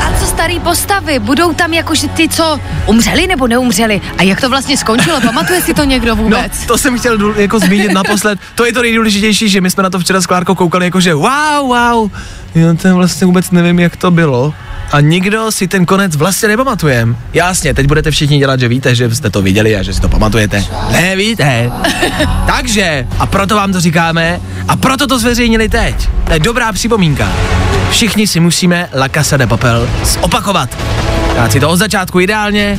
[0.00, 1.18] A co starý postavy?
[1.18, 4.00] Budou tam jakože ty, co umřeli nebo neumřeli?
[4.18, 5.20] A jak to vlastně skončilo?
[5.20, 6.66] Pamatuje si to někdo No, vůbec?
[6.66, 8.38] to jsem chtěl jako zmínit naposled.
[8.54, 11.14] To je to nejdůležitější, že my jsme na to včera s Klárkou koukali jako, že
[11.14, 11.28] wow,
[11.66, 12.10] wow.
[12.54, 14.54] Já ten vlastně vůbec nevím, jak to bylo.
[14.92, 17.16] A nikdo si ten konec vlastně nepamatujeme.
[17.32, 20.08] Jasně, teď budete všichni dělat, že víte, že jste to viděli a že si to
[20.08, 20.64] pamatujete.
[20.92, 21.70] Nevíte.
[22.46, 26.08] Takže, a proto vám to říkáme, a proto to zveřejnili teď.
[26.24, 27.28] To je dobrá připomínka.
[27.90, 30.78] Všichni si musíme La Casa de Papel zopakovat.
[31.36, 32.78] Dát si to od začátku ideálně,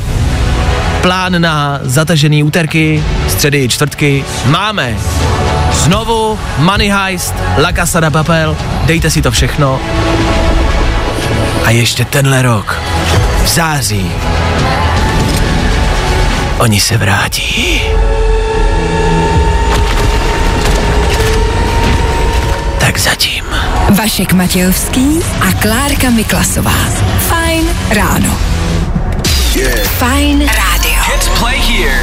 [1.02, 4.97] plán na zatažený úterky, středy, čtvrtky máme.
[5.74, 9.80] Znovu Money Heist, La Casa de Papel, dejte si to všechno.
[11.65, 12.82] A ještě tenhle rok,
[13.43, 14.12] v září,
[16.58, 17.82] oni se vrátí.
[22.80, 23.43] Tak zatím.
[23.89, 26.75] Vašek Matějovský a Klárka Miklasová.
[27.19, 28.38] Fajn ráno.
[29.84, 31.04] Fajn rádio.
[31.39, 32.01] Play here.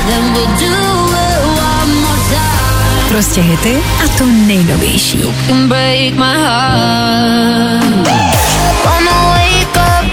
[3.09, 5.23] Prostě hity a to nejnovější.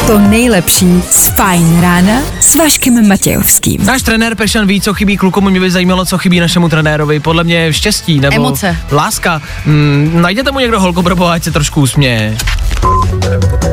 [0.08, 3.86] To nejlepší z Fajn rána s Vaškem Matějovským.
[3.86, 7.19] Náš trenér Pešan ví, co chybí klukům, mě by zajímalo, co chybí našemu trenérovi.
[7.19, 8.77] Podle mě štěstí nebo Emoce.
[8.91, 9.41] láska.
[9.65, 12.38] Mm, najděte mu někdo holku pro ať se trošku usměje.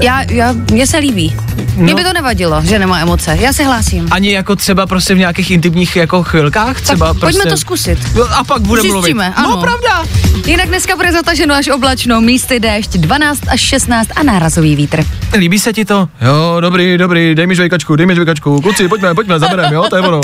[0.01, 1.37] Já, já, mně se líbí.
[1.77, 3.37] Mně by to nevadilo, že nemá emoce.
[3.41, 4.09] Já se hlásím.
[4.11, 7.39] Ani jako třeba prostě v nějakých intimních jako chvilkách třeba tak prostě...
[7.39, 7.99] pojďme to zkusit.
[8.15, 9.05] No, A pak budeme mluvit.
[9.05, 9.51] Zjistíme, ano.
[9.51, 10.05] No pravda.
[10.47, 15.05] Jinak dneska bude zataženo až oblačno, místy déšť 12 až 16 a nárazový vítr.
[15.37, 16.09] Líbí se ti to?
[16.21, 18.61] Jo, dobrý, dobrý, dej mi žvejkačku, dej mi žvejkačku.
[18.61, 20.21] Kluci, pojďme, pojďme, zabereme, jo, to je ono.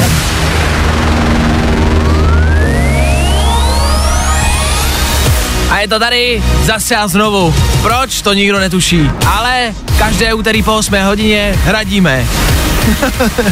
[5.79, 7.55] A je to tady zase a znovu.
[7.83, 9.11] Proč, to nikdo netuší.
[9.27, 12.27] Ale každé úterý po 8 hodině radíme.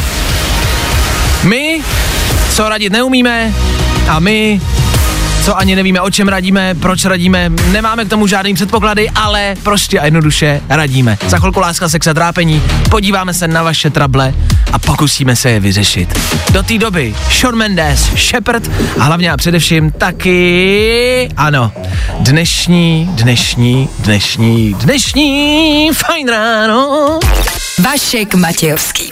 [1.43, 1.81] my,
[2.55, 3.53] co radit neumíme,
[4.09, 4.61] a my,
[5.47, 9.99] co ani nevíme, o čem radíme, proč radíme, nemáme k tomu žádný předpoklady, ale prostě
[9.99, 11.17] a jednoduše radíme.
[11.27, 14.33] Za chvilku láska, sex a trápení, podíváme se na vaše trable
[14.73, 16.19] a pokusíme se je vyřešit.
[16.51, 21.71] Do té doby Sean Mendes, Shepard a hlavně a především taky, ano,
[22.19, 27.19] dnešní, dnešní, dnešní, dnešní, fajn ráno.
[27.79, 29.11] Vašek Matějovský.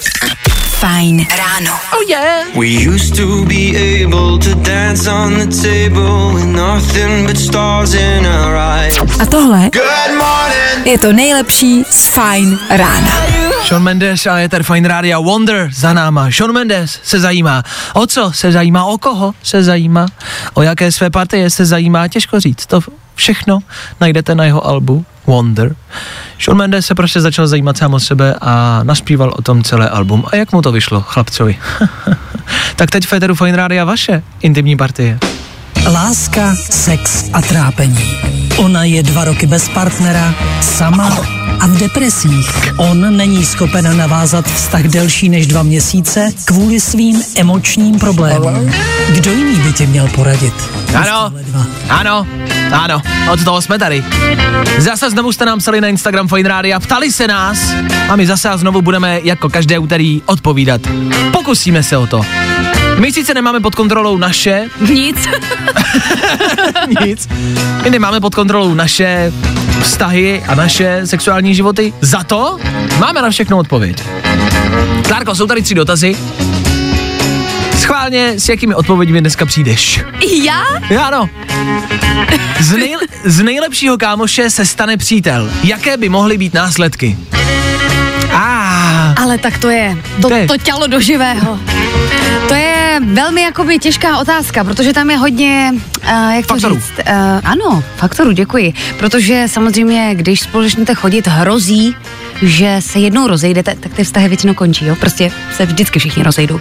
[0.86, 1.74] Fajn ráno.
[1.98, 2.46] Oh yeah.
[2.54, 8.26] We used to be able to dance on the table with nothing but stars in
[8.26, 8.94] our eyes.
[9.20, 10.86] A tohle Good morning.
[10.86, 13.12] je to nejlepší z Fajn rána.
[13.64, 16.32] Sean Mendes a je tady Fine Radio Wonder za náma.
[16.32, 17.64] Sean Mendes se zajímá.
[17.94, 18.86] O co se zajímá?
[18.86, 20.06] O koho se zajímá?
[20.54, 22.08] O jaké své partie se zajímá?
[22.08, 22.66] Těžko říct.
[22.66, 22.80] To
[23.16, 23.60] všechno
[24.02, 25.76] najdete na jeho albu Wonder.
[26.40, 30.24] Sean Mendes se prostě začal zajímat sám o sebe a naspíval o tom celé album.
[30.32, 31.58] A jak mu to vyšlo, chlapcovi?
[32.76, 35.20] tak teď Federu Fine Radio vaše intimní partie.
[35.86, 38.18] Láska, sex a trápení.
[38.58, 41.18] Ona je dva roky bez partnera, sama
[41.60, 42.74] a v depresích.
[42.78, 48.72] On není schopen navázat vztah delší než dva měsíce kvůli svým emočním problémům.
[49.10, 50.54] Kdo jiný by ti měl poradit?
[50.96, 51.34] Ano,
[51.90, 52.28] ano,
[52.72, 54.04] ano, od toho jsme tady.
[54.78, 57.74] Zase znovu jste nám psali na Instagram Fine Radio, ptali se nás
[58.10, 60.82] a my zase a znovu budeme jako každé úterý odpovídat.
[61.32, 62.22] Pokusíme se o to.
[63.00, 65.28] My sice nemáme pod kontrolou naše, Nic.
[67.06, 67.30] nic,
[67.84, 69.34] my nemáme pod kontrolou naše
[69.82, 72.58] vztahy a naše sexuální životy, za to
[73.00, 74.04] máme na všechno odpověď.
[75.08, 76.16] Klárko, jsou tady tři dotazy,
[77.80, 80.00] Schválně, s jakými odpověďmi dneska přijdeš?
[80.44, 80.64] Já?
[80.90, 81.30] Já ano.
[82.60, 85.52] Z, nej, z nejlepšího kámoše se stane přítel.
[85.64, 87.18] Jaké by mohly být následky?
[88.32, 91.60] Ah, Ale tak to je, to, to tělo do živého.
[92.48, 96.76] To je velmi jakoby těžká otázka, protože tam je hodně, uh, jak to Faktorů.
[96.76, 98.74] říct, uh, ano, faktorů, děkuji.
[99.00, 101.96] Protože samozřejmě, když společně budete chodit, hrozí,
[102.42, 104.96] že se jednou rozejdete, tak ty vztahy většinou končí, jo?
[105.00, 106.60] Prostě se vždycky všichni rozejdou.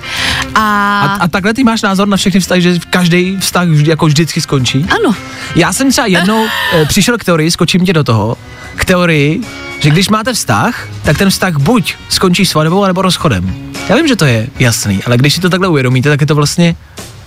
[0.55, 4.07] A, a, a takhle ty máš názor na všechny vztahy, že každý vztah vždy, jako
[4.07, 4.87] vždycky skončí?
[4.91, 5.15] ano,
[5.57, 8.37] Já jsem třeba jednou e, přišel k teorii, skočím tě do toho,
[8.77, 9.41] k teorii,
[9.79, 13.55] že když máte vztah, tak ten vztah buď skončí svatbou, nebo rozchodem.
[13.89, 16.35] Já vím, že to je jasný, ale když si to takhle uvědomíte, tak je to
[16.35, 16.77] vlastně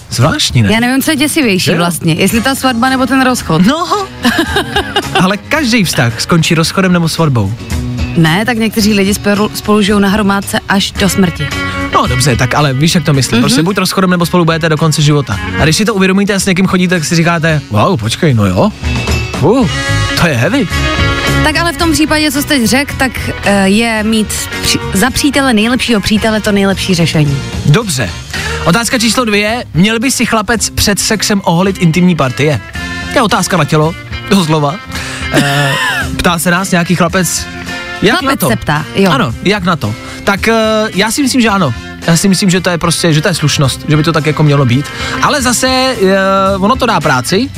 [0.09, 0.73] zvláštní, ne?
[0.73, 1.77] já nevím, co je děsivější Jo.
[1.77, 3.65] vlastně, jestli ta svatba nebo ten rozchod.
[3.65, 4.07] No,
[5.21, 7.53] ale každý vztah skončí rozchodem nebo svatbou.
[8.17, 11.47] Ne, tak někteří lidi spolu, spolu žijou na hromádce až do smrti.
[11.93, 13.37] No dobře, tak ale víš, jak to myslím.
[13.39, 13.41] Mm-hmm.
[13.41, 15.39] Prostě buď rozchodem nebo spolu budete do konce života.
[15.59, 18.45] A když si to uvědomíte a s někým chodíte, tak si říkáte, wow, počkej, no
[18.45, 18.71] jo.
[19.41, 19.69] Uh,
[20.21, 20.67] to je heavy.
[21.43, 23.11] Tak ale v tom případě, co jste řekl, tak
[23.45, 27.37] eh, je mít při- za přítele nejlepšího přítele to nejlepší řešení.
[27.65, 28.09] Dobře.
[28.65, 29.65] Otázka číslo dvě.
[29.73, 32.61] Měl by si chlapec před sexem oholit intimní partie?
[33.13, 33.95] To je otázka na tělo,
[34.29, 34.75] doslova.
[35.33, 35.71] E,
[36.17, 37.47] ptá se nás nějaký chlapec,
[38.01, 38.49] jak Chlapec na to?
[38.49, 39.11] se ptá, jo.
[39.11, 39.95] Ano, jak na to?
[40.23, 40.53] Tak e,
[40.95, 41.73] já si myslím, že ano.
[42.07, 44.25] Já si myslím, že to je prostě, že to je slušnost, že by to tak
[44.25, 44.85] jako mělo být.
[45.21, 45.95] Ale zase e,
[46.57, 47.49] ono to dá práci.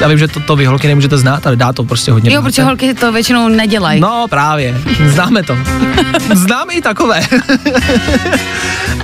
[0.00, 2.42] Já vím, že to, to vy holky nemůžete znát, ale dá to prostě hodně Jo,
[2.42, 4.00] protože holky to většinou nedělají.
[4.00, 5.58] No právě, známe to.
[6.34, 7.20] Známe i takové.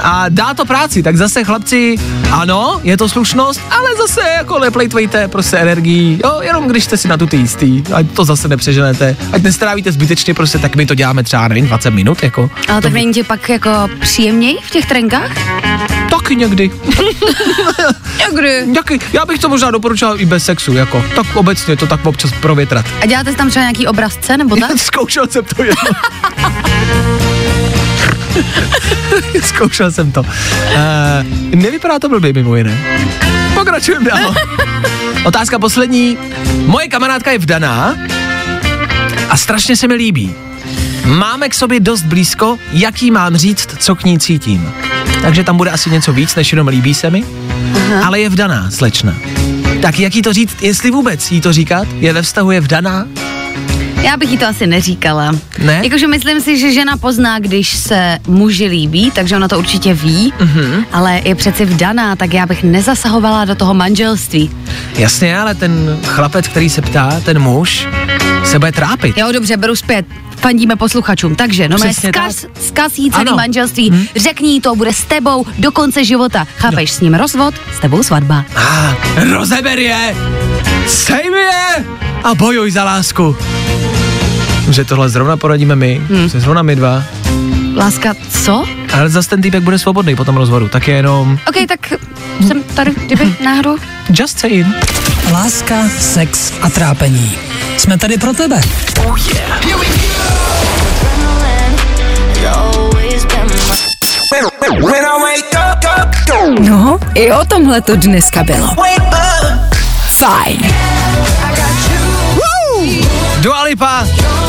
[0.01, 1.97] A dá to práci, tak zase chlapci,
[2.31, 7.09] ano, je to slušnost, ale zase jako neplejtvejte prostě energii, jo, jenom když jste si
[7.09, 10.95] na tu ty jistý, ať to zase nepřeženete, ať nestrávíte zbytečně prostě, tak my to
[10.95, 12.51] děláme třeba, nevím, 20 minut, jako.
[12.69, 13.71] Ale tak není ti pak jako
[14.01, 15.31] příjemněji v těch trenkách?
[16.11, 16.71] Taky někdy.
[18.19, 18.67] Někdy.
[18.75, 22.31] Taky, já bych to možná doporučoval i bez sexu, jako, tak obecně to tak občas
[22.41, 22.87] provětrat.
[23.03, 24.71] A děláte tam třeba nějaký obrazce, nebo tak?
[24.77, 25.91] Zkoušel jsem to jedno.
[29.43, 30.21] Zkoušel jsem to.
[30.21, 30.27] Uh,
[31.55, 32.79] nevypadá to blbě mimo jiné.
[33.55, 34.35] Pokračujeme dál.
[35.25, 36.19] Otázka poslední.
[36.67, 37.97] Moje kamarádka je vdaná
[39.29, 40.35] a strašně se mi líbí.
[41.05, 44.73] Máme k sobě dost blízko, jaký mám říct, co k ní cítím.
[45.23, 47.25] Takže tam bude asi něco víc, než jenom líbí se mi.
[47.75, 48.07] Aha.
[48.07, 49.15] Ale je vdaná, slečna.
[49.83, 51.89] Tak jak jí to říct, jestli vůbec jí to říkat?
[51.99, 53.07] Je ve vztahu, je vdaná?
[54.03, 55.33] Já bych jí to asi neříkala.
[55.59, 55.81] Ne?
[55.85, 60.33] Jakože myslím si, že žena pozná, když se muži líbí, takže ona to určitě ví,
[60.41, 60.85] Mhm.
[60.93, 64.51] ale je přeci vdaná, tak já bych nezasahovala do toho manželství.
[64.99, 67.89] Jasně, ale ten chlapec, který se ptá, ten muž,
[68.45, 69.17] se bude trápit.
[69.19, 70.07] Jo, dobře, beru zpět.
[70.41, 71.35] Fandíme posluchačům.
[71.37, 73.37] Takže, no Přesně zkaz, zkaz jí celý Ano.
[73.37, 74.07] manželství, hmm.
[74.17, 76.47] řekni jí to, bude s tebou do konce života.
[76.57, 78.45] Chápeš, s ním rozvod, s tebou svatba.
[78.57, 78.95] Ah,
[79.33, 80.17] rozeber je!
[80.87, 81.85] Sej mi je!
[82.25, 83.37] A bojuj za lásku.
[84.71, 86.31] Že tohle zrovna poradíme my, hmm.
[86.31, 87.05] se zrovna my dva.
[87.77, 88.65] Láska, co?
[88.93, 91.93] Ale zase ten týpek bude svobodný po tom rozvodu, tak je jenom OK, tak
[92.47, 93.77] jsem tady, kdyby náhodou.
[94.11, 94.67] just saying.
[95.33, 97.33] Láska, sex a trápení.
[97.77, 98.61] Jsme tady pro tebe.
[106.59, 108.69] No, i o tomhle to dneska bylo.
[110.11, 110.75] Fajn.
[113.41, 114.07] Dua Lipa,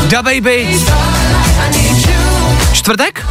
[0.08, 0.80] Da Baby.
[2.72, 3.26] Čtvrtek?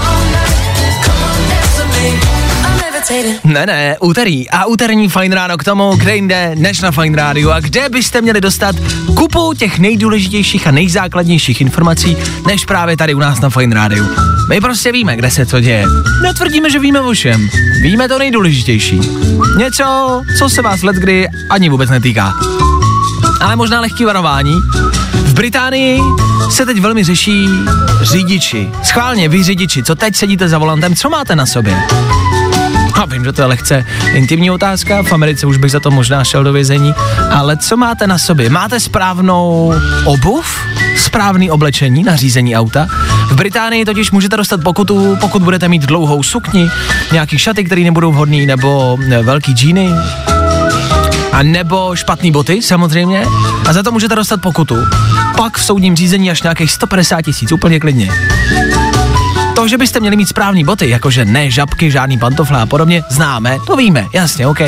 [3.43, 4.49] Ne, ne, úterý.
[4.49, 8.21] A úterní Fine Ráno k tomu, kde jinde než na Fine Rádiu a kde byste
[8.21, 8.75] měli dostat
[9.17, 14.38] kupu těch nejdůležitějších a nejzákladnějších informací, než právě tady u nás na Fine Rádiu.
[14.49, 15.85] My prostě víme, kde se co děje.
[16.21, 17.49] Netvrdíme, že víme o všem.
[17.81, 18.99] Víme to nejdůležitější.
[19.57, 22.33] Něco, co se vás let kdy ani vůbec netýká.
[23.41, 24.53] Ale možná lehký varování.
[25.13, 26.01] V Británii
[26.49, 27.49] se teď velmi řeší
[28.01, 28.69] řidiči.
[28.83, 31.81] Schválně, vy řidiči, co teď sedíte za volantem, co máte na sobě?
[32.93, 36.23] A vím, že to je lehce intimní otázka, v Americe už bych za to možná
[36.23, 36.93] šel do vězení,
[37.31, 38.49] ale co máte na sobě?
[38.49, 39.73] Máte správnou
[40.05, 40.59] obuv?
[40.97, 42.87] Správný oblečení na řízení auta?
[43.29, 46.69] V Británii totiž můžete dostat pokutu, pokud budete mít dlouhou sukni,
[47.11, 49.89] nějaký šaty, které nebudou vhodný, nebo ne, velký džíny,
[51.31, 53.25] a nebo špatný boty, samozřejmě.
[53.67, 54.75] A za to můžete dostat pokutu.
[55.37, 58.11] Pak v soudním řízení až nějakých 150 tisíc, úplně klidně.
[59.55, 63.57] To, že byste měli mít správný boty, jakože ne žabky, žádný pantofle a podobně, známe,
[63.67, 64.59] to víme, jasně, OK.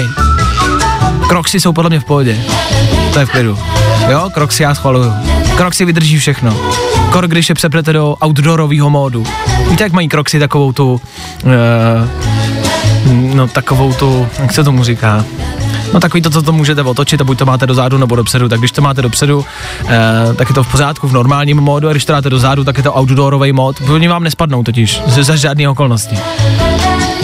[1.30, 2.43] Kroxy jsou podle mě v pohodě.
[3.13, 3.60] To je v klidu.
[4.10, 5.40] Jo, kroxy já schvaluju.
[5.57, 6.57] Kroxy vydrží všechno.
[7.11, 9.25] Kor, když je přeplete do outdoorového módu.
[9.69, 11.01] Víte, jak mají Kroxy takovou tu,
[11.43, 11.51] uh,
[13.35, 15.25] no takovou tu, jak se tomu říká,
[15.93, 18.59] No takový to, co to můžete otočit a buď to máte dozadu nebo dopředu, tak
[18.59, 19.45] když to máte dopředu,
[19.87, 22.77] eh, tak je to v pořádku v normálním módu a když to dáte dozadu, tak
[22.77, 23.81] je to outdoorový mód.
[23.89, 26.19] Oni vám nespadnou totiž, ze za žádné okolnosti.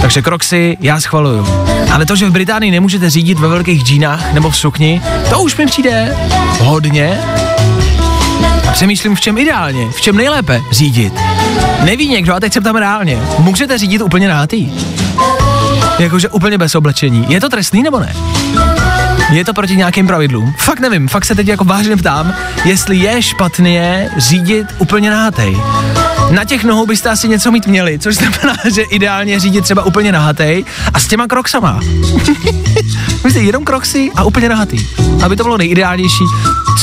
[0.01, 1.47] Takže Crocsy já schvaluju.
[1.91, 5.57] Ale to, že v Británii nemůžete řídit ve velkých džínách nebo v sukni, to už
[5.57, 6.17] mi přijde
[6.59, 7.19] hodně.
[8.77, 11.13] Přemýšlím, v čem ideálně, v čem nejlépe řídit.
[11.83, 14.71] Neví někdo, a teď se tam reálně, můžete řídit úplně nátý?
[15.99, 17.25] Jakože úplně bez oblečení.
[17.29, 18.15] Je to trestný nebo ne?
[19.31, 20.53] Je to proti nějakým pravidlům?
[20.57, 22.33] Fakt nevím, fakt se teď jako vážně ptám,
[22.65, 25.57] jestli je špatně řídit úplně nahatej.
[26.31, 30.11] Na těch nohou byste asi něco mít měli, což znamená, že ideálně řídit třeba úplně
[30.11, 31.79] nahatej a s těma kroksama.
[33.23, 34.77] Myslíte, jenom kroksy a úplně nahatý.
[35.23, 36.23] Aby to bylo nejideálnější,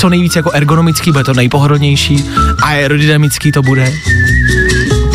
[0.01, 2.25] co nejvíc jako ergonomický, bude to nejpohodlnější,
[2.63, 3.93] aerodynamický to bude.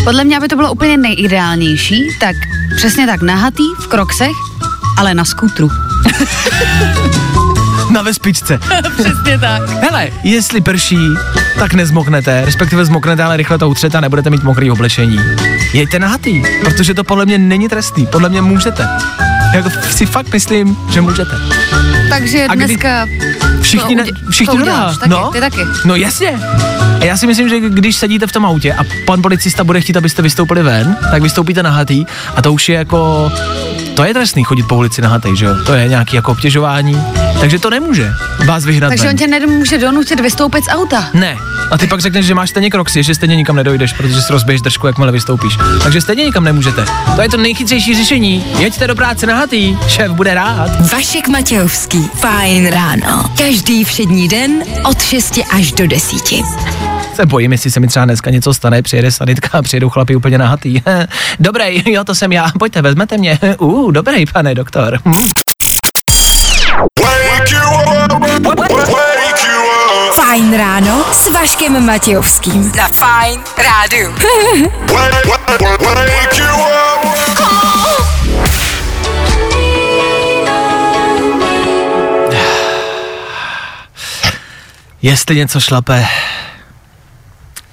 [0.03, 2.36] Podle mě, aby to bylo úplně nejideálnější, tak
[2.75, 4.36] přesně tak nahatý v kroksech,
[4.97, 5.69] ale na skútru.
[8.00, 8.60] Na vespičce.
[8.97, 9.70] Přesně tak.
[9.70, 10.97] Hele, jestli prší,
[11.60, 15.20] tak nezmoknete, respektive zmoknete, ale rychle to utřete a nebudete mít mokrý oblečení.
[15.74, 18.88] Jeďte nahatý, protože to podle mě není trestný, podle mě můžete.
[19.54, 21.32] Jako si fakt myslím, že můžete.
[22.10, 23.06] Takže A dneska
[23.62, 25.62] Všichni, to, udě- všichni to uděláš, taky, no, ty taky.
[25.86, 26.39] no jasně.
[27.02, 29.97] A já si myslím, že když sedíte v tom autě a pan policista bude chtít,
[29.97, 33.32] abyste vystoupili ven, tak vystoupíte nahatý a to už je jako,
[33.95, 35.56] to je trestný chodit po ulici nahatý, že jo?
[35.66, 37.02] To je nějaký jako obtěžování,
[37.39, 38.13] takže to nemůže
[38.45, 39.11] vás vyhrát Takže ven.
[39.11, 41.09] on tě nemůže donutit vystoupit z auta.
[41.13, 41.37] Ne.
[41.71, 44.61] A ty pak řekneš, že máš stejně kroxy, že stejně nikam nedojdeš, protože si rozbiješ
[44.61, 45.57] držku, jakmile vystoupíš.
[45.83, 46.85] Takže stejně nikam nemůžete.
[47.15, 48.45] To je to nejchytřejší řešení.
[48.59, 50.91] Jeďte do práce nahatý, šéf bude rád.
[50.91, 52.09] Vašek Matějovský.
[52.15, 53.31] Fajn ráno.
[53.37, 56.17] Každý všední den od 6 až do 10.
[57.15, 60.37] Se bojím, jestli se mi třeba dneska něco stane, přijede sanitka a přijedou chlapi úplně
[60.37, 60.81] nahatý.
[61.39, 62.47] Dobrý, jo, to jsem já.
[62.59, 63.39] Pojďte, vezmete mě.
[63.59, 64.99] Uh, dobrý, pane doktor.
[71.39, 72.71] Vaškem Matějovským.
[72.77, 74.15] Na Fajn rádu.
[85.01, 86.07] Jestli něco šlape,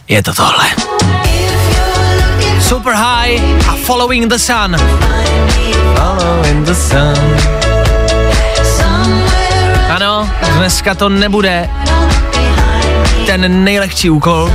[0.08, 0.66] je to tohle.
[2.60, 4.76] Super High a Following the Sun.
[5.96, 7.36] Following the Sun.
[9.88, 11.68] Ano, dneska to nebude
[13.26, 14.50] ten nejlehčí úkol,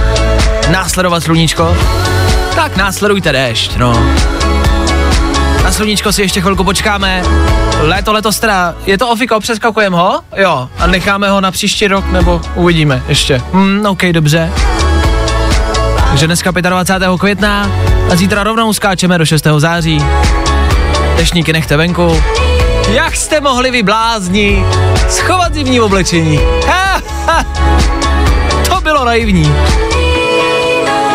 [0.69, 1.77] následovat sluníčko.
[2.55, 4.15] Tak následujte déšť, no.
[5.63, 7.23] Na sluníčko si ještě chvilku počkáme.
[7.79, 10.21] Léto, letos teda, je to ofiko, přeskakujeme ho?
[10.37, 13.41] Jo, a necháme ho na příští rok, nebo uvidíme ještě.
[13.53, 14.51] Hmm, OK, dobře.
[16.09, 17.09] Takže dneska 25.
[17.19, 17.71] května
[18.11, 19.47] a zítra rovnou skáčeme do 6.
[19.57, 20.05] září.
[21.17, 22.23] Dešníky nechte venku.
[22.91, 24.65] Jak jste mohli vy blázni
[25.09, 26.39] schovat zimní oblečení?
[26.67, 27.45] Ha, ha.
[28.81, 29.53] To bylo naivní.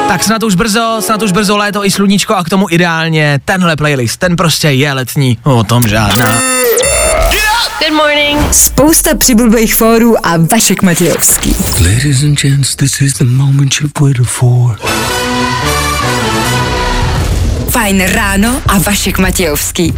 [0.09, 3.77] Tak snad už brzo, snad už brzo léto i sluníčko a k tomu ideálně tenhle
[3.77, 6.41] playlist, ten prostě je letní, o tom žádná.
[7.79, 8.55] Good morning.
[8.55, 11.57] Spousta přibulbých fórů a Vašek Matějovský.
[11.81, 14.79] Ladies and gents, this is the moment you've waited for.
[17.71, 19.95] Fajn ráno a Vašek Matějovský.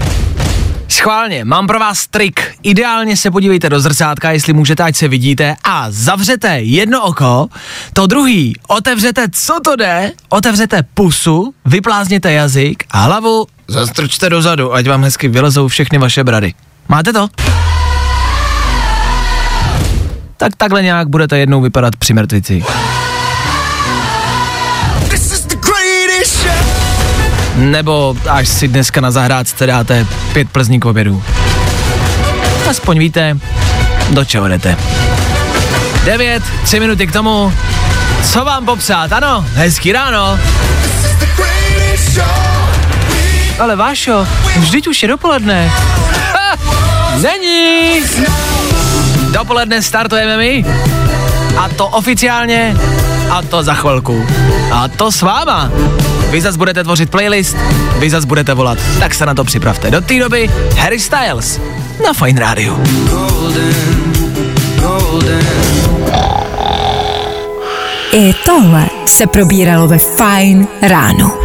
[0.99, 2.55] Schválně, mám pro vás trik.
[2.63, 7.49] Ideálně se podívejte do zrcátka, jestli můžete, ať se vidíte a zavřete jedno oko,
[7.93, 14.89] to druhý otevřete, co to jde, otevřete pusu, vyplázněte jazyk a hlavu zastrčte dozadu, ať
[14.89, 16.55] vám hezky vylezou všechny vaše brady.
[16.89, 17.29] Máte to?
[20.37, 22.65] Tak takhle nějak budete jednou vypadat při mrtvici.
[27.59, 31.23] Nebo až si dneska na zahrádce dáte pět plzní k obědu.
[32.71, 33.39] Aspoň víte,
[34.11, 34.77] do čeho jdete.
[36.05, 37.53] 9, 3 minuty k tomu.
[38.25, 39.13] Co vám popsat?
[39.13, 40.39] Ano, hezký ráno.
[43.59, 45.71] Ale Vášo, vždyť už je dopoledne.
[46.33, 46.57] Ha,
[47.19, 48.03] není.
[49.31, 50.65] Dopoledne startujeme my.
[51.59, 52.77] A to oficiálně.
[53.31, 54.27] A to za chvilku.
[54.73, 55.71] A to s váma.
[56.31, 57.57] Vy zas budete tvořit playlist,
[57.99, 58.79] vy zas budete volat.
[59.01, 59.91] Tak se na to připravte.
[59.91, 61.61] Do té doby Harry Styles
[62.05, 62.79] na Fine Radio.
[68.13, 71.39] I tohle se probíralo ve Fajn ráno.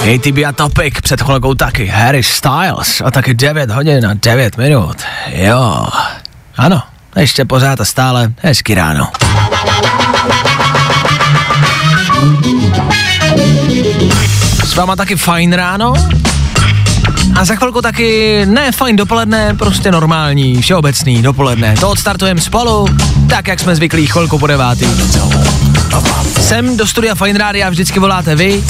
[0.00, 4.56] Hej, ty a Topic, před chvilkou taky Harry Styles a taky 9 hodin a 9
[4.56, 4.96] minut.
[5.32, 5.86] Jo,
[6.56, 6.82] ano,
[7.16, 9.08] ještě pořád a stále hezky ráno.
[14.64, 15.92] S váma taky fajn ráno?
[17.34, 21.74] A za chvilku taky ne fajn dopoledne, prostě normální, všeobecný dopoledne.
[21.80, 22.86] To odstartujeme spolu,
[23.28, 24.86] tak jak jsme zvyklí chvilku po devátý.
[26.40, 28.64] Sem do studia Fine Rádia vždycky voláte vy.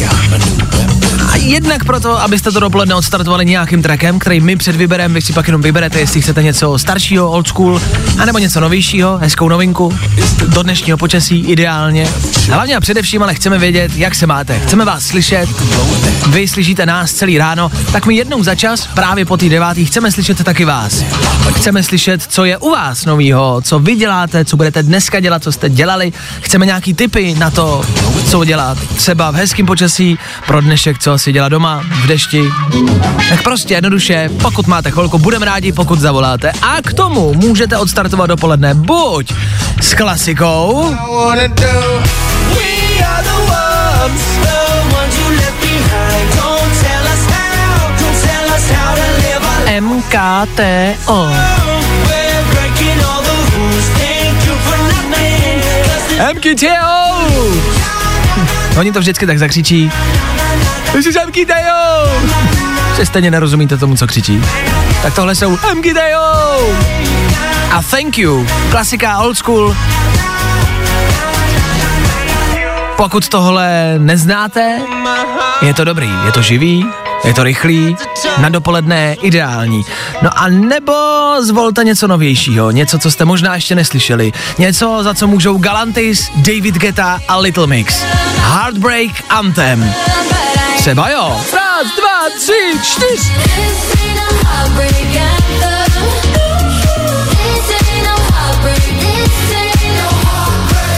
[1.43, 5.47] Jednak proto, abyste to dopoledne odstartovali nějakým trackem, který my před vyberem, vy si pak
[5.47, 7.80] jenom vyberete, jestli chcete něco staršího, old school,
[8.18, 9.99] anebo něco novějšího, hezkou novinku,
[10.47, 12.09] do dnešního počasí ideálně.
[12.51, 14.59] Hlavně a především ale chceme vědět, jak se máte.
[14.59, 15.49] Chceme vás slyšet,
[16.28, 20.12] vy slyšíte nás celý ráno, tak my jednou za čas, právě po té devátý, chceme
[20.12, 21.05] slyšet taky vás.
[21.57, 25.53] Chceme slyšet, co je u vás novýho, co vy děláte, co budete dneska dělat, co
[25.53, 26.12] jste dělali.
[26.41, 27.84] Chceme nějaký tipy na to,
[28.30, 28.78] co dělat.
[28.97, 32.45] Třeba v hezkém počasí, pro dnešek, co si dělat doma, v dešti.
[33.29, 36.53] Tak prostě jednoduše, pokud máte chvilku, budeme rádi, pokud zavoláte.
[36.62, 39.33] A k tomu můžete odstartovat dopoledne buď
[39.81, 40.97] s klasikou,
[49.81, 51.31] MKTO.
[56.35, 57.18] MKTO!
[58.79, 59.91] Oni to vždycky tak zakřičí.
[60.93, 62.09] This is MKTO!
[62.97, 64.43] Že stejně nerozumíte tomu, co křičí.
[65.03, 66.74] Tak tohle jsou MKTO!
[67.70, 68.47] A thank you.
[68.70, 69.76] Klasika old school.
[72.97, 74.80] Pokud tohle neznáte,
[75.62, 76.86] je to dobrý, je to živý,
[77.24, 77.97] je to rychlý,
[78.39, 79.84] na dopoledne ideální.
[80.22, 80.95] No a nebo
[81.41, 86.74] zvolte něco novějšího, něco, co jste možná ještě neslyšeli, něco, za co můžou Galantis, David
[86.74, 88.05] Geta a Little Mix.
[88.39, 89.95] Heartbreak Anthem.
[90.79, 91.41] Třeba jo.
[91.53, 93.33] Raz, dva, tři, čtyři.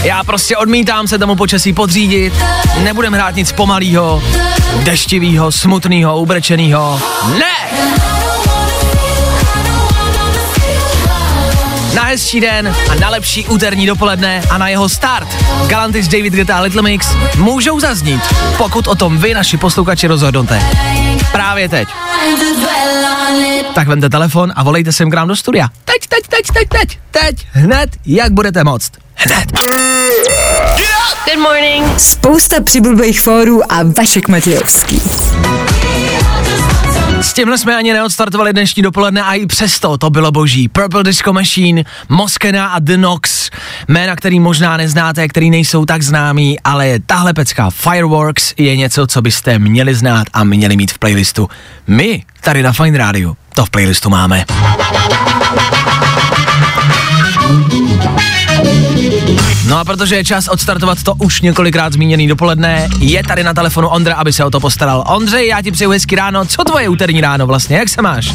[0.03, 2.33] Já prostě odmítám se tomu počasí podřídit,
[2.83, 4.23] nebudem hrát nic pomalýho,
[4.83, 7.01] deštivýho, smutného, ubrečenýho.
[7.39, 8.00] Ne!
[11.95, 15.27] Na hezčí den a na lepší úterní dopoledne a na jeho start
[15.67, 18.21] Galantis David Guetta a Little Mix můžou zaznít,
[18.57, 20.61] pokud o tom vy, naši posluchači, rozhodnete.
[21.31, 21.87] Právě teď.
[23.73, 25.67] Tak vemte telefon a volejte sem k nám do studia.
[25.85, 28.91] Teď, teď, teď, teď, teď, teď, hned, jak budete moct.
[29.15, 29.51] Hned.
[31.25, 31.99] Good morning.
[31.99, 35.01] Spousta přibulbých fórů a Vašek Matějovský.
[37.21, 40.67] S tímhle jsme ani neodstartovali dnešní dopoledne a i přesto to bylo boží.
[40.67, 43.49] Purple Disco Machine, Moskena a The Nox,
[43.87, 49.21] jména, který možná neznáte, který nejsou tak známý, ale tahle pecka Fireworks je něco, co
[49.21, 51.49] byste měli znát a měli mít v playlistu.
[51.87, 54.45] My tady na Fine Radio to v playlistu máme.
[59.69, 63.87] No a protože je čas odstartovat to už několikrát zmíněný dopoledne, je tady na telefonu
[63.87, 65.03] Ondra, aby se o to postaral.
[65.07, 66.45] Ondřej, já ti přeju hezký ráno.
[66.45, 67.77] Co tvoje úterní ráno vlastně?
[67.77, 68.33] Jak se máš?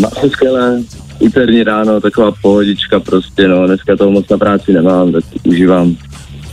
[0.00, 0.78] Mám se skvělé,
[1.18, 5.96] úterní ráno, taková pohodička prostě, no, dneska toho moc na práci nemám, tak užívám.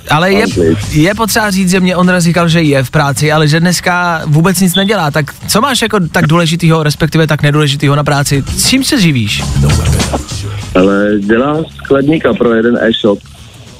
[0.10, 0.46] Ale je,
[0.92, 4.60] je potřeba říct, že mě Ondra říkal, že je v práci, ale že dneska vůbec
[4.60, 5.12] nic nedělá.
[5.12, 8.44] Tak co máš jako tak důležitýho, respektive tak nedůležitýho na práci?
[8.58, 9.44] S čím se živíš?
[10.76, 13.20] Ale dělám skladníka pro jeden e-shop.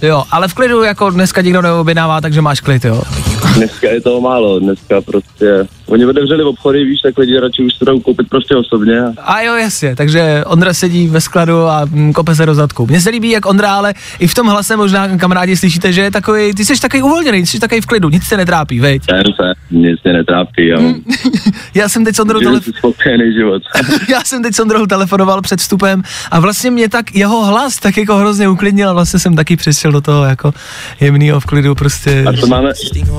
[0.02, 3.02] Jo, ale v klidu jako dneska nikdo neobjednává, takže máš klid, jo?
[3.56, 7.86] Dneska je toho málo, dneska prostě, oni otevřeli obchody, víš, tak lidi radši už to
[7.86, 9.02] jdou koupit prostě osobně.
[9.18, 12.88] A jo, jasně, takže Ondra sedí ve skladu a mm, kope se do zadku.
[12.88, 16.12] Mně se líbí, jak Ondra, ale i v tom hlase možná kamarádi slyšíte, že je
[16.12, 19.02] takový, ty jsi takový uvolněný, ty jsi takový v klidu, nic se netrápí, veď?
[19.06, 20.96] Se, nic mě netrápí, já mám
[21.76, 23.62] Já jsem teď s Ondrou telef- spokojený život.
[24.10, 27.98] já jsem teď s Ondrou telefonoval před vstupem a vlastně mě tak jeho hlas tak
[27.98, 30.54] jako hrozně uklidnil a vlastně jsem taky přešel do toho jako
[31.00, 32.24] jemného v klidu prostě.
[32.28, 32.72] A to máme,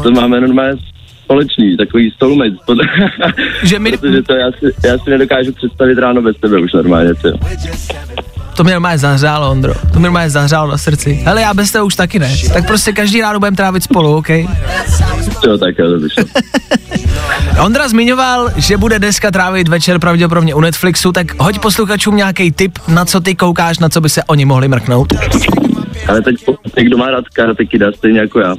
[0.02, 0.78] to máme normálně
[1.24, 2.56] společný, takový soulmate.
[3.62, 3.90] že my...
[3.90, 7.28] Protože to já si, já si nedokážu představit ráno bez tebe už normálně, co?
[8.56, 9.74] To mě normálně zahřálo, Ondro.
[9.74, 11.12] To mě normálně zahřálo na srdci.
[11.12, 12.30] Hele, já bez tebe už taky ne.
[12.52, 14.28] Tak prostě každý ráno budeme trávit spolu, OK?
[14.28, 16.22] Jo, tak jo, to.
[17.64, 22.78] Ondra zmiňoval, že bude dneska trávit večer pravděpodobně u Netflixu, tak hoď posluchačům nějaký tip,
[22.88, 25.12] na co ty koukáš, na co by se oni mohli mrknout.
[26.08, 26.36] Ale teď
[26.76, 28.56] někdo má rád Karate Kida, stejně jako já,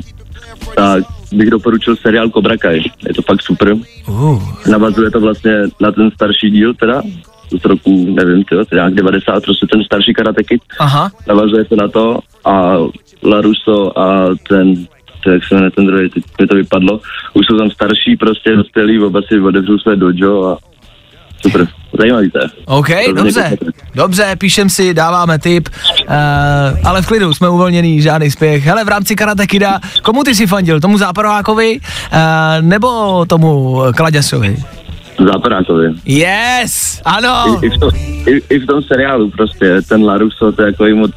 [0.76, 2.84] tak bych doporučil seriál Cobra Kai.
[3.08, 3.74] Je to fakt super.
[4.08, 4.44] Uh.
[4.72, 7.02] Navazuje to vlastně na ten starší díl teda,
[7.60, 10.62] z roku, nevím, tyjo, to je nějak 90, prostě ten starší Karate Kid.
[10.80, 11.12] Aha.
[11.28, 12.78] Navazuje se na to a
[13.24, 14.88] Laruso a ten,
[15.24, 17.00] to jak se jmenuje ten druhý, teď mi to vypadlo,
[17.34, 20.58] už jsou tam starší prostě dospělí, oba si otevřou své dojo a
[21.42, 21.68] super,
[22.00, 22.50] zajímavý to je.
[22.66, 23.58] OK, To dobře,
[23.96, 26.16] dobře, píšem si, dáváme tip, uh,
[26.84, 28.66] ale v klidu, jsme uvolněný, žádný spěch.
[28.66, 32.18] Hele, v rámci Karate Kida, komu ty si fandil, tomu Záporovákovi uh,
[32.62, 34.58] nebo tomu Kladěsovi?
[35.26, 35.94] Západákovi.
[36.06, 37.60] Yes, ano.
[37.62, 37.90] I, i, v tom,
[38.28, 41.12] i, I v tom seriálu prostě, ten Laruso, to je jako moc,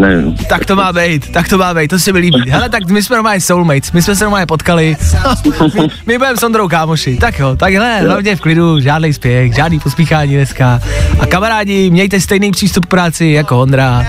[0.00, 0.36] nevím.
[0.36, 2.50] Tak to má být, tak to má být, to se mi líbí.
[2.50, 4.96] Hele, tak my jsme normálně soulmates, my jsme se normálně potkali.
[5.74, 7.16] my, my budeme s Ondrou kámoši.
[7.16, 10.80] Tak jo, tak hele, hlavně v klidu, žádný spěch, žádný pospíchání dneska.
[11.20, 14.06] A kamarádi, mějte stejný přístup k práci jako Ondra.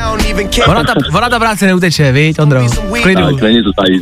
[0.68, 2.68] Ona ta, ona ta práce neuteče, viď, Ondro?
[2.68, 3.32] V klidu.
[3.32, 4.02] Tak, není to tady.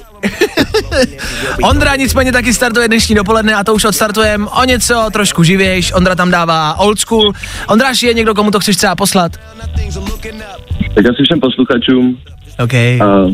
[1.64, 5.94] Ondra nicméně taky startuje dnešní dopoledne a to už odstartujeme o něco trošku živějš.
[5.94, 7.34] Ondra tam dává old school.
[7.68, 9.32] Ondráš je někdo, komu to chceš třeba poslat?
[11.00, 12.18] Tak asi všem posluchačům.
[12.64, 12.74] OK.
[12.74, 13.28] A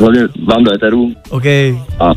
[0.00, 1.12] hlavně vám do Eteru.
[1.30, 1.44] OK.
[2.00, 2.12] A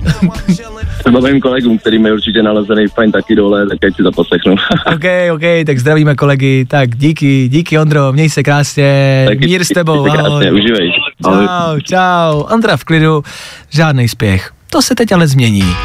[1.00, 4.54] třeba mým kolegům, který mi určitě nalezený fajn taky dole, tak ať si to poslechnu.
[4.96, 9.68] OK, OK, tak zdravíme kolegy, tak díky, díky Ondro, měj se krásně, Taky mír s
[9.68, 10.52] tebou, se krásně, ahoj.
[10.52, 10.92] užívej.
[11.24, 11.48] Ahoj.
[11.48, 13.22] Čau, čau, Ondra v klidu,
[13.70, 14.55] žádný spěch.
[14.76, 15.78] To se teď ale změní.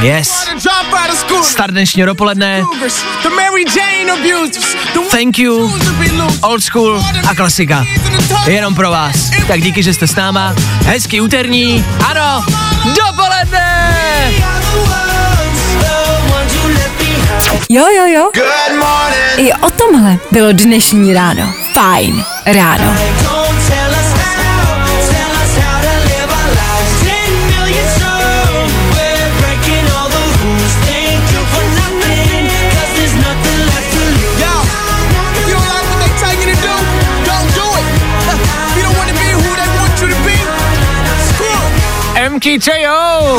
[0.00, 0.48] Yes.
[1.42, 2.62] Start dnešního dopoledne.
[5.10, 5.72] Thank you,
[6.42, 7.84] old school a klasika.
[8.46, 9.30] Jenom pro vás.
[9.48, 10.54] Tak díky, že jste s náma.
[10.84, 12.44] Hezký úterní, ano,
[12.84, 13.90] dopoledne!
[17.68, 18.30] Jo, jo, jo.
[19.36, 21.54] I o tomhle bylo dnešní ráno.
[21.72, 22.96] Fajn ráno.
[42.34, 43.38] MKTO!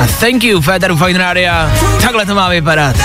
[0.00, 1.52] A thank you, Féteru Fine Radio.
[2.00, 2.96] Takhle to má vypadat.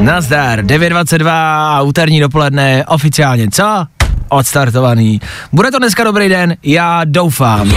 [0.00, 3.86] Nazdar, 9.22 a úterní dopoledne oficiálně, co?
[4.28, 5.20] Odstartovaný.
[5.52, 6.56] Bude to dneska dobrý den?
[6.62, 7.72] Já doufám.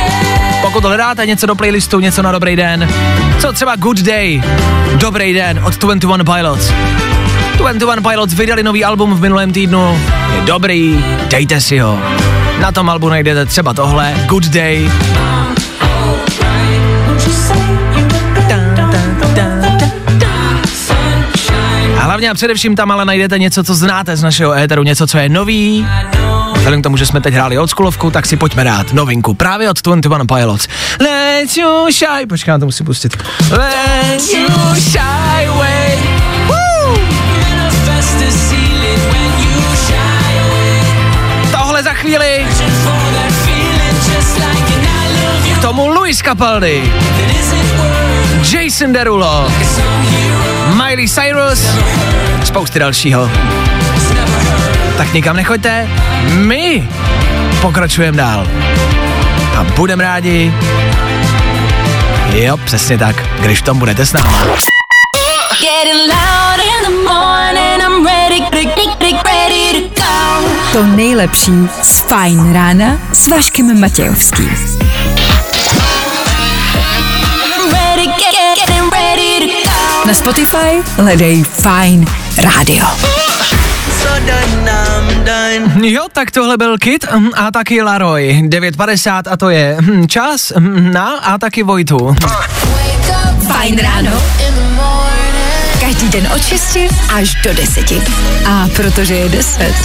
[0.62, 2.90] Pokud hledáte něco do playlistu, něco na dobrý den,
[3.40, 4.44] co třeba Good Day,
[4.96, 6.72] dobrý den od 21 Pilots.
[7.58, 10.00] 21 Pilots vydali nový album v minulém týdnu,
[10.36, 12.00] je dobrý, dejte si ho.
[12.62, 14.92] Na tom albu najdete třeba tohle, Good Day.
[21.98, 25.18] A hlavně a především tam ale najdete něco, co znáte z našeho éteru, něco, co
[25.18, 25.88] je nový.
[26.56, 29.82] Vzhledem k tomu, že jsme teď hráli oldschoolovku, tak si pojďme dát novinku právě od
[29.82, 30.68] 21 Pilots.
[31.00, 33.18] Let you shy, počkám, to musím pustit.
[33.52, 36.00] Let you shy away.
[41.52, 42.41] Tohle za chvíli.
[45.72, 46.92] Tomu Luis Capaldi.
[48.44, 49.52] Jason Derulo.
[50.76, 51.60] Miley Cyrus.
[52.44, 53.32] Spousty dalšího.
[54.98, 55.88] Tak nikam nechoďte.
[56.34, 56.90] My
[57.62, 58.48] pokračujeme dál.
[59.58, 60.54] A budeme rádi.
[62.34, 64.36] Jo, přesně tak, když v tom budete s námi.
[70.72, 71.52] To nejlepší
[71.82, 74.81] z Fajn rána s Vaškem Matějovským.
[80.06, 82.06] Na Spotify hledej Fajn
[82.38, 82.86] Radio.
[85.82, 88.42] Jo, tak tohle byl Kit hm, a taky Laroy.
[88.44, 92.16] 9.50 a to je hm, čas hm, na a taky Vojtu.
[93.48, 94.24] Fajn ráno.
[95.80, 96.78] Každý den od 6
[97.16, 97.92] až do 10.
[98.46, 99.76] A protože je 10.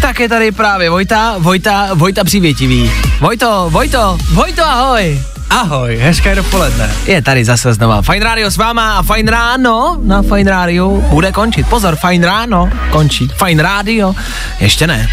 [0.00, 2.92] Tak je tady právě Vojta, Vojta, Vojta přivětivý.
[3.20, 5.22] Vojto, Vojto, Vojto, ahoj.
[5.50, 6.90] Ahoj, hezké dopoledne.
[7.06, 11.32] Je tady zase znova Fine Radio s váma a Fine Ráno na Fine Radio bude
[11.32, 11.66] končit.
[11.68, 13.28] Pozor, Fine Ráno končí.
[13.44, 14.14] Fine Radio
[14.60, 15.08] ještě ne.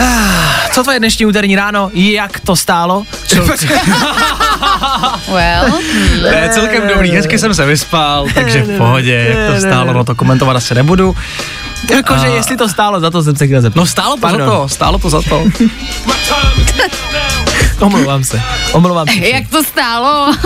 [0.00, 1.90] Ah, Co tvoje dnešní úterní ráno?
[1.94, 3.04] Jak to stálo?
[5.28, 5.72] Well.
[6.20, 10.04] To je celkem dobrý, hezky jsem se vyspal, takže v pohodě, jak to stálo, no
[10.04, 11.16] to komentovat asi nebudu.
[11.90, 13.80] Jakože jestli to stálo za to, jsem se chtěl zeptat.
[13.80, 14.48] No stálo to Pardon.
[14.48, 15.44] za to, stálo to za to.
[17.80, 19.28] Omlouvám se, omlouvám se.
[19.28, 20.34] Jak to stálo?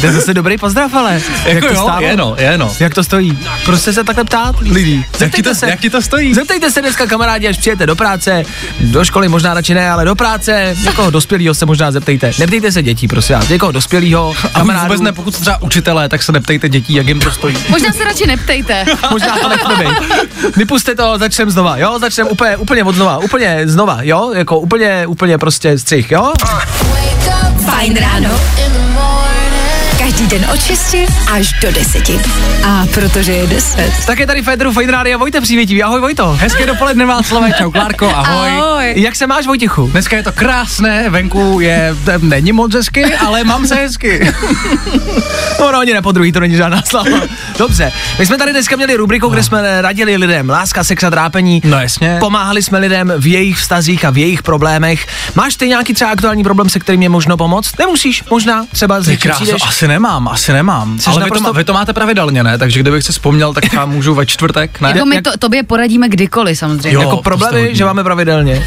[0.00, 1.22] To je zase dobrý pozdrav, ale.
[1.44, 2.72] Jako jo, je no, je no.
[2.80, 3.38] Jak to stojí?
[3.64, 5.04] Prostě se takhle ptát lidí.
[5.20, 5.70] Jak ti to, se.
[5.70, 6.34] jak ti to stojí?
[6.34, 8.44] Zeptejte se dneska kamarádi, až přijete do práce,
[8.80, 12.32] do školy možná radši ne, ale do práce, někoho dospělého se možná zeptejte.
[12.38, 16.22] Neptejte se dětí, prosím vás, někoho dospělého, A vůbec ne, pokud jste třeba učitelé, tak
[16.22, 17.56] se neptejte dětí, jak jim to stojí.
[17.68, 18.84] Možná se radši neptejte.
[19.10, 20.56] Možná to nechme být.
[20.56, 21.98] Vypuste to, začneme znova, jo?
[21.98, 24.32] Začneme úplně, úplně od znova, úplně znova, jo?
[24.34, 26.21] Jako úplně, úplně prostě střih, jo?
[27.66, 28.30] Fajn ráno.
[30.22, 30.96] Každý den od 6
[31.32, 32.10] až do 10.
[32.64, 33.92] A protože je 10.
[34.06, 35.82] Tak je tady Federu Fine Radio, Vojta Přívětivý.
[35.82, 36.36] Ahoj Vojto.
[36.40, 38.50] Hezké dopoledne Václavé, čau Klárko, ahoj.
[38.50, 38.94] Ahoj.
[38.96, 39.86] Jak se máš Vojtěchu?
[39.86, 44.32] Dneska je to krásné, venku je, eh, není moc hezky, ale mám se hezky.
[45.60, 47.20] No, no, ani ne po druhý, to není žádná slava.
[47.58, 51.62] Dobře, my jsme tady dneska měli rubriku, kde jsme radili lidem láska, sex a trápení.
[51.64, 52.16] No jasně.
[52.20, 55.06] Pomáhali jsme lidem v jejich vztazích a v jejich problémech.
[55.34, 57.78] Máš ty nějaký třeba aktuální problém, se kterým je možno pomoct?
[57.78, 59.62] Nemusíš, možná, třeba z Ty přijdeš.
[59.66, 60.98] asi nemám, asi nemám.
[60.98, 62.58] Jsi ale vy, naprosto- to, má- vy to máte pravidelně, ne?
[62.58, 64.88] Takže kdybych si vzpomněl, tak já můžu ve čtvrtek, ne?
[64.88, 66.94] Jako my to, tobě poradíme kdykoliv samozřejmě.
[66.94, 67.74] Jo, jako to hodně.
[67.74, 68.66] že máme pravidelně.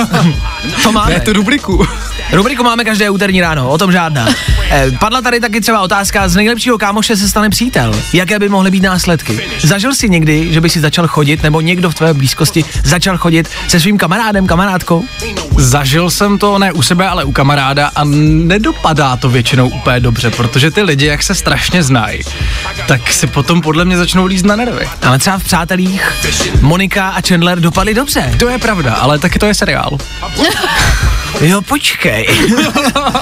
[0.82, 1.12] to máme.
[1.12, 1.86] Ne, tu rubriku.
[2.32, 4.28] Rubriku máme každé úterní ráno, o tom žádná.
[4.70, 7.94] Eh, padla tady taky třeba otázka, z nejlepšího kámoše se stane přítel.
[8.12, 9.40] Jaké by mohly být následky?
[9.62, 13.48] Zažil jsi někdy, že by si začal chodit, nebo někdo v tvé blízkosti začal chodit
[13.68, 15.04] se svým kamarádem, kamarádkou?
[15.58, 20.30] Zažil jsem to ne u sebe, ale u kamaráda a nedopadá to většinou úplně dobře,
[20.30, 22.20] protože ty lidi, jak se strašně znají,
[22.86, 24.88] tak si potom podle mě začnou líst na nervy.
[25.02, 26.12] Ale třeba v Přátelích
[26.60, 28.34] Monika a Chandler dopadli dobře.
[28.38, 29.98] To je pravda, ale taky to je seriál.
[31.40, 32.26] Jo, počkej.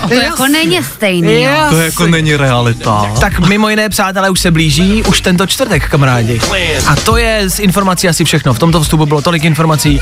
[0.08, 1.52] To jako není stejný, jo.
[1.70, 3.12] To jako není realita.
[3.20, 6.40] Tak mimo jiné, přátelé, už se blíží, už tento čtvrtek, kamarádi.
[6.86, 8.54] A to je z informací asi všechno.
[8.54, 10.00] V tomto vstupu bylo tolik informací,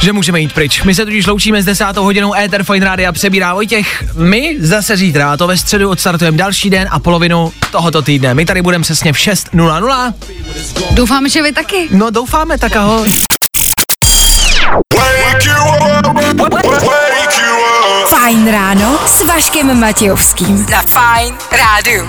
[0.00, 0.82] že můžeme jít pryč.
[0.82, 4.04] My se tudíž loučíme s desátou hodinou Ether Fine Rádia přebírá Vojtěch.
[4.16, 8.34] My zase zítra, a to ve středu odstartujeme další den a polovinu tohoto týdne.
[8.34, 10.14] My tady budeme přesně v 6.00.
[10.90, 11.88] Doufám, že vy taky.
[11.90, 13.10] No doufáme, tak ahoj.
[18.06, 20.66] Fajn ráno s Vaškem Matějovským.
[20.70, 22.08] Na Fajn rádu.